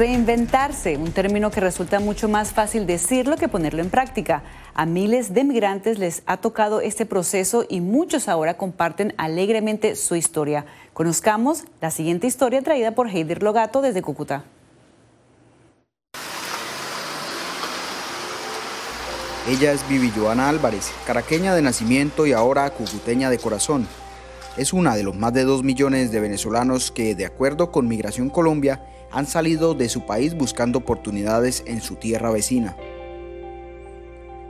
Reinventarse, 0.00 0.96
un 0.96 1.12
término 1.12 1.50
que 1.50 1.60
resulta 1.60 2.00
mucho 2.00 2.26
más 2.26 2.54
fácil 2.54 2.86
decirlo 2.86 3.36
que 3.36 3.48
ponerlo 3.48 3.82
en 3.82 3.90
práctica. 3.90 4.42
A 4.72 4.86
miles 4.86 5.34
de 5.34 5.44
migrantes 5.44 5.98
les 5.98 6.22
ha 6.24 6.38
tocado 6.38 6.80
este 6.80 7.04
proceso 7.04 7.66
y 7.68 7.82
muchos 7.82 8.26
ahora 8.26 8.56
comparten 8.56 9.12
alegremente 9.18 9.96
su 9.96 10.16
historia. 10.16 10.64
Conozcamos 10.94 11.64
la 11.82 11.90
siguiente 11.90 12.26
historia 12.26 12.62
traída 12.62 12.92
por 12.92 13.08
Heider 13.08 13.42
Logato 13.42 13.82
desde 13.82 14.00
Cúcuta. 14.00 14.44
Ella 19.46 19.72
es 19.72 19.86
Vivi 19.86 20.10
Joana 20.16 20.48
Álvarez, 20.48 20.92
caraqueña 21.06 21.54
de 21.54 21.60
nacimiento 21.60 22.24
y 22.24 22.32
ahora 22.32 22.70
cucuteña 22.70 23.28
de 23.28 23.36
corazón. 23.36 23.86
Es 24.56 24.72
una 24.72 24.96
de 24.96 25.04
los 25.04 25.16
más 25.16 25.32
de 25.32 25.44
dos 25.44 25.62
millones 25.62 26.10
de 26.10 26.18
venezolanos 26.18 26.90
que, 26.90 27.14
de 27.14 27.24
acuerdo 27.24 27.70
con 27.70 27.86
Migración 27.86 28.30
Colombia, 28.30 28.84
han 29.12 29.26
salido 29.26 29.74
de 29.74 29.88
su 29.88 30.06
país 30.06 30.34
buscando 30.34 30.80
oportunidades 30.80 31.62
en 31.66 31.80
su 31.80 31.94
tierra 31.94 32.30
vecina. 32.30 32.76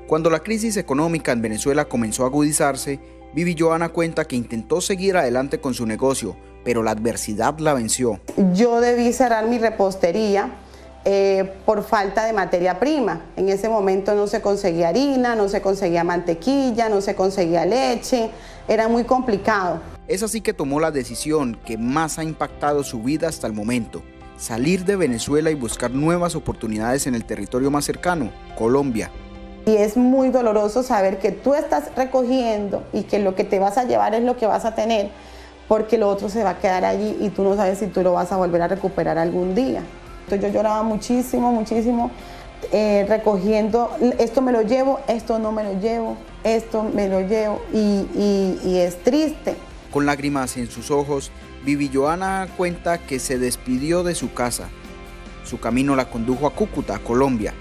Cuando 0.07 0.31
la 0.31 0.41
crisis 0.41 0.79
económica 0.79 1.33
en 1.33 1.43
Venezuela 1.43 1.85
comenzó 1.85 2.25
a 2.25 2.29
agudizarse, 2.29 2.99
Vivi 3.35 3.55
Joana 3.57 3.91
cuenta 3.91 4.25
que 4.25 4.37
intentó 4.37 4.81
seguir 4.81 5.17
adelante 5.17 5.61
con 5.61 5.75
su 5.75 5.87
negocio, 5.87 6.35
pero 6.65 6.83
la 6.83 6.93
adversidad 6.93 7.59
la 7.59 7.75
venció. 7.75 8.21
Yo 8.55 8.81
debí 8.81 9.13
cerrar 9.13 9.47
mi 9.47 9.59
repostería 9.59 10.51
eh, 11.05 11.55
por 11.65 11.85
falta 11.85 12.25
de 12.25 12.33
materia 12.33 12.81
prima. 12.81 13.23
En 13.37 13.49
ese 13.49 13.69
momento 13.69 14.15
no 14.15 14.27
se 14.27 14.41
conseguía 14.41 14.89
harina, 14.89 15.37
no 15.37 15.49
se 15.49 15.63
conseguía 15.63 16.05
mantequilla, 16.05 16.89
no 16.89 17.01
se 17.01 17.15
conseguía 17.15 17.65
leche, 17.65 18.31
era 18.69 18.89
muy 18.89 19.05
complicado. 19.05 19.81
Es 20.09 20.23
así 20.23 20.41
que 20.41 20.53
tomó 20.53 20.81
la 20.81 20.91
decisión 20.91 21.57
que 21.65 21.79
más 21.79 22.19
ha 22.19 22.25
impactado 22.25 22.83
su 22.83 23.03
vida 23.03 23.29
hasta 23.29 23.47
el 23.47 23.53
momento, 23.53 24.03
salir 24.37 24.85
de 24.85 24.97
Venezuela 24.97 25.51
y 25.51 25.55
buscar 25.55 25.91
nuevas 25.91 26.35
oportunidades 26.35 27.07
en 27.07 27.15
el 27.15 27.25
territorio 27.25 27.71
más 27.71 27.85
cercano, 27.85 28.31
Colombia. 28.57 29.11
Y 29.67 29.77
es 29.77 29.97
muy 29.97 30.31
doloroso 30.31 30.83
saber 30.83 31.19
que 31.19 31.31
tú 31.31 31.55
estás 31.55 31.95
recogiendo 31.95 32.83
y 32.93 33.03
que 33.03 33.19
lo 33.19 33.35
que 33.35 33.45
te 33.45 33.59
vas 33.59 33.77
a 33.79 33.85
llevar 33.85 34.15
es 34.15 34.23
lo 34.23 34.37
que 34.37 34.47
vas 34.47 34.65
a 34.65 34.75
tener, 34.75 35.11
porque 35.69 35.99
lo 35.99 36.09
otro 36.09 36.29
se 36.29 36.43
va 36.43 36.51
a 36.51 36.59
quedar 36.59 36.85
allí 36.85 37.17
y 37.21 37.29
tú 37.29 37.45
no 37.45 37.55
sabes 37.55 37.79
si 37.79 37.87
tú 37.87 38.03
lo 38.03 38.15
vas 38.15 38.33
a 38.33 38.37
volver 38.37 38.63
a 38.63 38.69
recuperar 38.69 39.19
algún 39.19 39.55
día. 39.55 39.83
Entonces 40.25 40.49
yo 40.49 40.59
lloraba 40.59 40.83
muchísimo, 40.83 41.53
muchísimo, 41.53 42.11
eh, 42.73 43.05
recogiendo, 43.09 43.97
esto 44.19 44.43
me 44.43 44.53
lo 44.53 44.63
llevo, 44.63 45.01
esto 45.09 45.39
no 45.39 45.53
me 45.53 45.65
lo 45.65 45.81
llevo, 45.81 46.17
esto 46.45 46.83
me 46.83 47.09
lo 47.09 47.21
llevo 47.21 47.61
y, 47.73 48.07
y 48.65 48.79
es 48.79 49.03
triste. 49.03 49.57
Con 49.91 50.07
lágrimas 50.07 50.57
en 50.57 50.71
sus 50.71 50.91
ojos, 50.91 51.31
Vivi 51.65 51.91
Joana 51.93 52.49
cuenta 52.57 52.99
que 52.99 53.19
se 53.19 53.39
despidió 53.39 54.03
de 54.03 54.15
su 54.15 54.33
casa. 54.33 54.69
Su 55.45 55.59
camino 55.59 55.97
la 55.97 56.11
condujo 56.11 56.47
a 56.47 56.55
Cúcuta, 56.55 56.99
Colombia. 57.01 57.53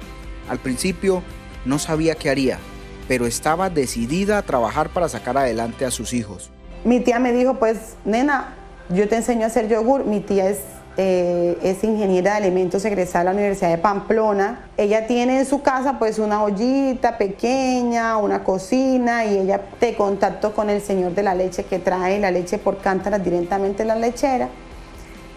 Al 0.47 0.59
principio 0.59 1.23
no 1.65 1.79
sabía 1.79 2.15
qué 2.15 2.29
haría, 2.29 2.59
pero 3.07 3.25
estaba 3.25 3.69
decidida 3.69 4.37
a 4.37 4.41
trabajar 4.43 4.89
para 4.89 5.09
sacar 5.09 5.37
adelante 5.37 5.85
a 5.85 5.91
sus 5.91 6.13
hijos. 6.13 6.51
Mi 6.83 6.99
tía 6.99 7.19
me 7.19 7.33
dijo, 7.33 7.55
pues, 7.55 7.95
nena, 8.05 8.55
yo 8.89 9.09
te 9.09 9.17
enseño 9.17 9.43
a 9.43 9.47
hacer 9.47 9.67
yogur. 9.67 10.05
Mi 10.05 10.19
tía 10.19 10.49
es 10.49 10.59
eh, 11.01 11.57
es 11.63 11.81
ingeniera 11.85 12.31
de 12.31 12.37
alimentos 12.39 12.83
egresada 12.83 13.21
a 13.21 13.23
la 13.23 13.31
Universidad 13.31 13.69
de 13.69 13.77
Pamplona. 13.77 14.67
Ella 14.75 15.07
tiene 15.07 15.39
en 15.39 15.45
su 15.45 15.61
casa 15.61 15.97
pues 15.97 16.19
una 16.19 16.43
ollita 16.43 17.17
pequeña, 17.17 18.17
una 18.17 18.43
cocina 18.43 19.23
y 19.23 19.37
ella 19.37 19.61
te 19.79 19.95
contactó 19.95 20.53
con 20.53 20.69
el 20.69 20.81
señor 20.81 21.15
de 21.15 21.23
la 21.23 21.35
leche 21.35 21.63
que 21.63 21.79
trae 21.79 22.19
la 22.19 22.31
leche 22.31 22.57
por 22.57 22.79
cántaras 22.79 23.23
directamente 23.23 23.83
en 23.83 23.87
la 23.87 23.95
lechera 23.95 24.49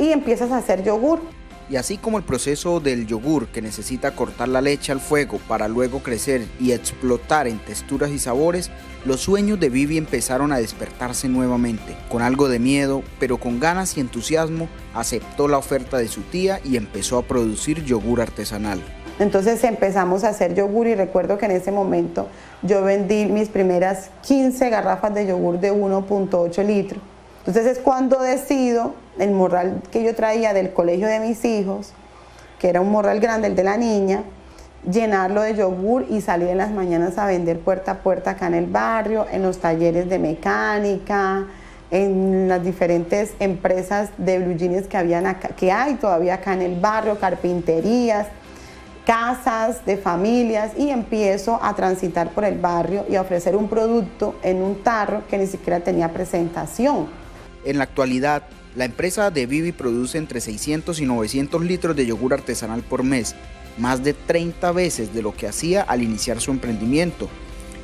y 0.00 0.10
empiezas 0.10 0.50
a 0.50 0.56
hacer 0.56 0.82
yogur. 0.82 1.20
Y 1.72 1.76
así 1.76 1.96
como 1.96 2.18
el 2.18 2.24
proceso 2.24 2.80
del 2.80 3.06
yogur 3.06 3.48
que 3.48 3.62
necesita 3.62 4.10
cortar 4.10 4.46
la 4.48 4.60
leche 4.60 4.92
al 4.92 5.00
fuego 5.00 5.40
para 5.48 5.68
luego 5.68 6.00
crecer 6.00 6.46
y 6.60 6.72
explotar 6.72 7.48
en 7.48 7.58
texturas 7.60 8.10
y 8.10 8.18
sabores, 8.18 8.70
los 9.06 9.22
sueños 9.22 9.58
de 9.58 9.70
Vivi 9.70 9.96
empezaron 9.96 10.52
a 10.52 10.58
despertarse 10.58 11.30
nuevamente. 11.30 11.96
Con 12.10 12.20
algo 12.20 12.50
de 12.50 12.58
miedo, 12.58 13.02
pero 13.18 13.38
con 13.38 13.58
ganas 13.58 13.96
y 13.96 14.00
entusiasmo, 14.00 14.68
aceptó 14.92 15.48
la 15.48 15.56
oferta 15.56 15.96
de 15.96 16.08
su 16.08 16.20
tía 16.20 16.60
y 16.62 16.76
empezó 16.76 17.16
a 17.16 17.22
producir 17.22 17.82
yogur 17.82 18.20
artesanal. 18.20 18.82
Entonces 19.18 19.64
empezamos 19.64 20.24
a 20.24 20.28
hacer 20.28 20.54
yogur 20.54 20.88
y 20.88 20.94
recuerdo 20.94 21.38
que 21.38 21.46
en 21.46 21.52
ese 21.52 21.72
momento 21.72 22.28
yo 22.60 22.82
vendí 22.84 23.24
mis 23.24 23.48
primeras 23.48 24.10
15 24.26 24.68
garrafas 24.68 25.14
de 25.14 25.26
yogur 25.26 25.58
de 25.58 25.72
1.8 25.72 26.66
litros. 26.66 27.00
Entonces 27.46 27.66
es 27.66 27.78
cuando 27.78 28.20
decido 28.20 28.94
el 29.18 29.32
morral 29.32 29.82
que 29.90 30.04
yo 30.04 30.14
traía 30.14 30.52
del 30.52 30.72
colegio 30.72 31.08
de 31.08 31.18
mis 31.18 31.44
hijos, 31.44 31.92
que 32.60 32.68
era 32.68 32.80
un 32.80 32.90
morral 32.90 33.18
grande, 33.18 33.48
el 33.48 33.56
de 33.56 33.64
la 33.64 33.76
niña, 33.76 34.22
llenarlo 34.88 35.42
de 35.42 35.56
yogur 35.56 36.06
y 36.08 36.20
salir 36.20 36.48
en 36.48 36.58
las 36.58 36.70
mañanas 36.70 37.18
a 37.18 37.26
vender 37.26 37.58
puerta 37.58 37.92
a 37.92 37.98
puerta 37.98 38.30
acá 38.30 38.46
en 38.46 38.54
el 38.54 38.66
barrio, 38.66 39.26
en 39.30 39.42
los 39.42 39.58
talleres 39.58 40.08
de 40.08 40.20
mecánica, 40.20 41.46
en 41.90 42.48
las 42.48 42.62
diferentes 42.62 43.34
empresas 43.40 44.10
de 44.18 44.38
blue 44.38 44.56
jeans 44.56 44.86
que, 44.86 44.96
habían 44.96 45.26
acá, 45.26 45.48
que 45.48 45.72
hay 45.72 45.94
todavía 45.94 46.34
acá 46.34 46.54
en 46.54 46.62
el 46.62 46.80
barrio, 46.80 47.18
carpinterías, 47.18 48.28
casas 49.04 49.84
de 49.84 49.96
familias 49.96 50.72
y 50.76 50.90
empiezo 50.90 51.58
a 51.60 51.74
transitar 51.74 52.30
por 52.30 52.44
el 52.44 52.58
barrio 52.58 53.04
y 53.10 53.16
a 53.16 53.20
ofrecer 53.20 53.56
un 53.56 53.68
producto 53.68 54.36
en 54.44 54.62
un 54.62 54.82
tarro 54.82 55.26
que 55.28 55.38
ni 55.38 55.48
siquiera 55.48 55.80
tenía 55.80 56.12
presentación. 56.12 57.21
En 57.64 57.78
la 57.78 57.84
actualidad, 57.84 58.44
la 58.74 58.84
empresa 58.84 59.30
de 59.30 59.46
Vivi 59.46 59.72
produce 59.72 60.18
entre 60.18 60.40
600 60.40 60.98
y 61.00 61.06
900 61.06 61.62
litros 61.62 61.94
de 61.94 62.06
yogur 62.06 62.34
artesanal 62.34 62.82
por 62.82 63.02
mes, 63.02 63.34
más 63.78 64.02
de 64.02 64.14
30 64.14 64.72
veces 64.72 65.14
de 65.14 65.22
lo 65.22 65.34
que 65.34 65.46
hacía 65.46 65.82
al 65.82 66.02
iniciar 66.02 66.40
su 66.40 66.50
emprendimiento, 66.50 67.28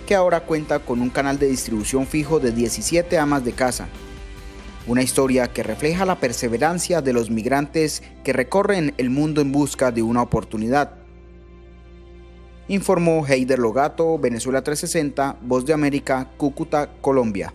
que 0.07 0.15
ahora 0.15 0.41
cuenta 0.41 0.79
con 0.79 1.01
un 1.01 1.11
canal 1.11 1.39
de 1.39 1.49
distribución 1.49 2.07
fijo 2.07 2.41
de 2.41 2.53
17 2.53 3.19
amas 3.19 3.45
de 3.45 3.53
casa. 3.53 3.89
Una 4.87 5.03
historia 5.03 5.53
que 5.53 5.63
refleja 5.63 6.07
la 6.07 6.19
perseverancia 6.19 7.03
de 7.03 7.13
los 7.13 7.31
migrantes 7.31 8.03
que 8.25 8.33
recorren 8.33 8.95
el 8.97 9.11
mundo 9.11 9.43
en 9.43 9.53
busca 9.53 9.93
de 9.93 10.03
una 10.03 10.23
oportunidad. 10.23 10.95
Informó 12.69 13.27
Heider 13.27 13.59
Logato, 13.59 14.19
Venezuela 14.19 14.63
360, 14.63 15.37
Voz 15.43 15.67
de 15.67 15.75
América, 15.75 16.31
Cúcuta, 16.39 16.91
Colombia. 17.03 17.53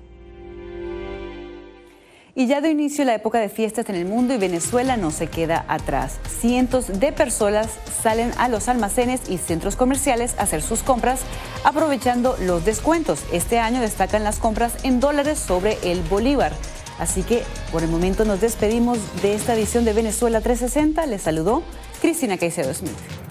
Y 2.36 2.48
ya 2.48 2.62
de 2.62 2.72
inicio 2.72 3.06
la 3.06 3.14
época 3.14 3.40
de 3.40 3.48
fiestas 3.48 3.88
en 3.90 3.96
el 3.96 4.06
mundo 4.06 4.34
y 4.34 4.38
Venezuela 4.38 4.98
no 4.98 5.12
se 5.12 5.28
queda 5.28 5.66
atrás. 5.68 6.18
Cientos 6.40 7.00
de 7.00 7.12
personas 7.12 7.70
salen 8.02 8.32
a 8.40 8.50
los 8.50 8.70
almacenes 8.70 9.30
y 9.30 9.38
centros 9.38 9.76
comerciales 9.76 10.34
a 10.40 10.44
hacer 10.44 10.64
sus 10.64 10.82
compras 10.82 11.20
aprovechando 11.64 12.36
los 12.42 12.66
descuentos. 12.66 13.24
Este 13.32 13.60
año 13.60 13.82
destacan 13.82 14.24
las 14.24 14.40
compras 14.40 14.84
en 14.84 15.00
dólares 15.00 15.38
sobre 15.38 15.78
el 15.84 16.02
bolívar. 16.02 16.54
Así 16.98 17.22
que 17.22 17.44
por 17.72 17.84
el 17.84 17.90
momento 17.90 18.26
nos 18.26 18.42
despedimos 18.42 18.98
de 19.22 19.36
esta 19.36 19.54
edición 19.54 19.86
de 19.86 19.94
Venezuela 19.94 20.42
360. 20.42 21.06
Les 21.06 21.22
saludó 21.22 21.62
Cristina 22.02 22.38
Caicedo 22.38 22.74
Smith. 22.74 23.23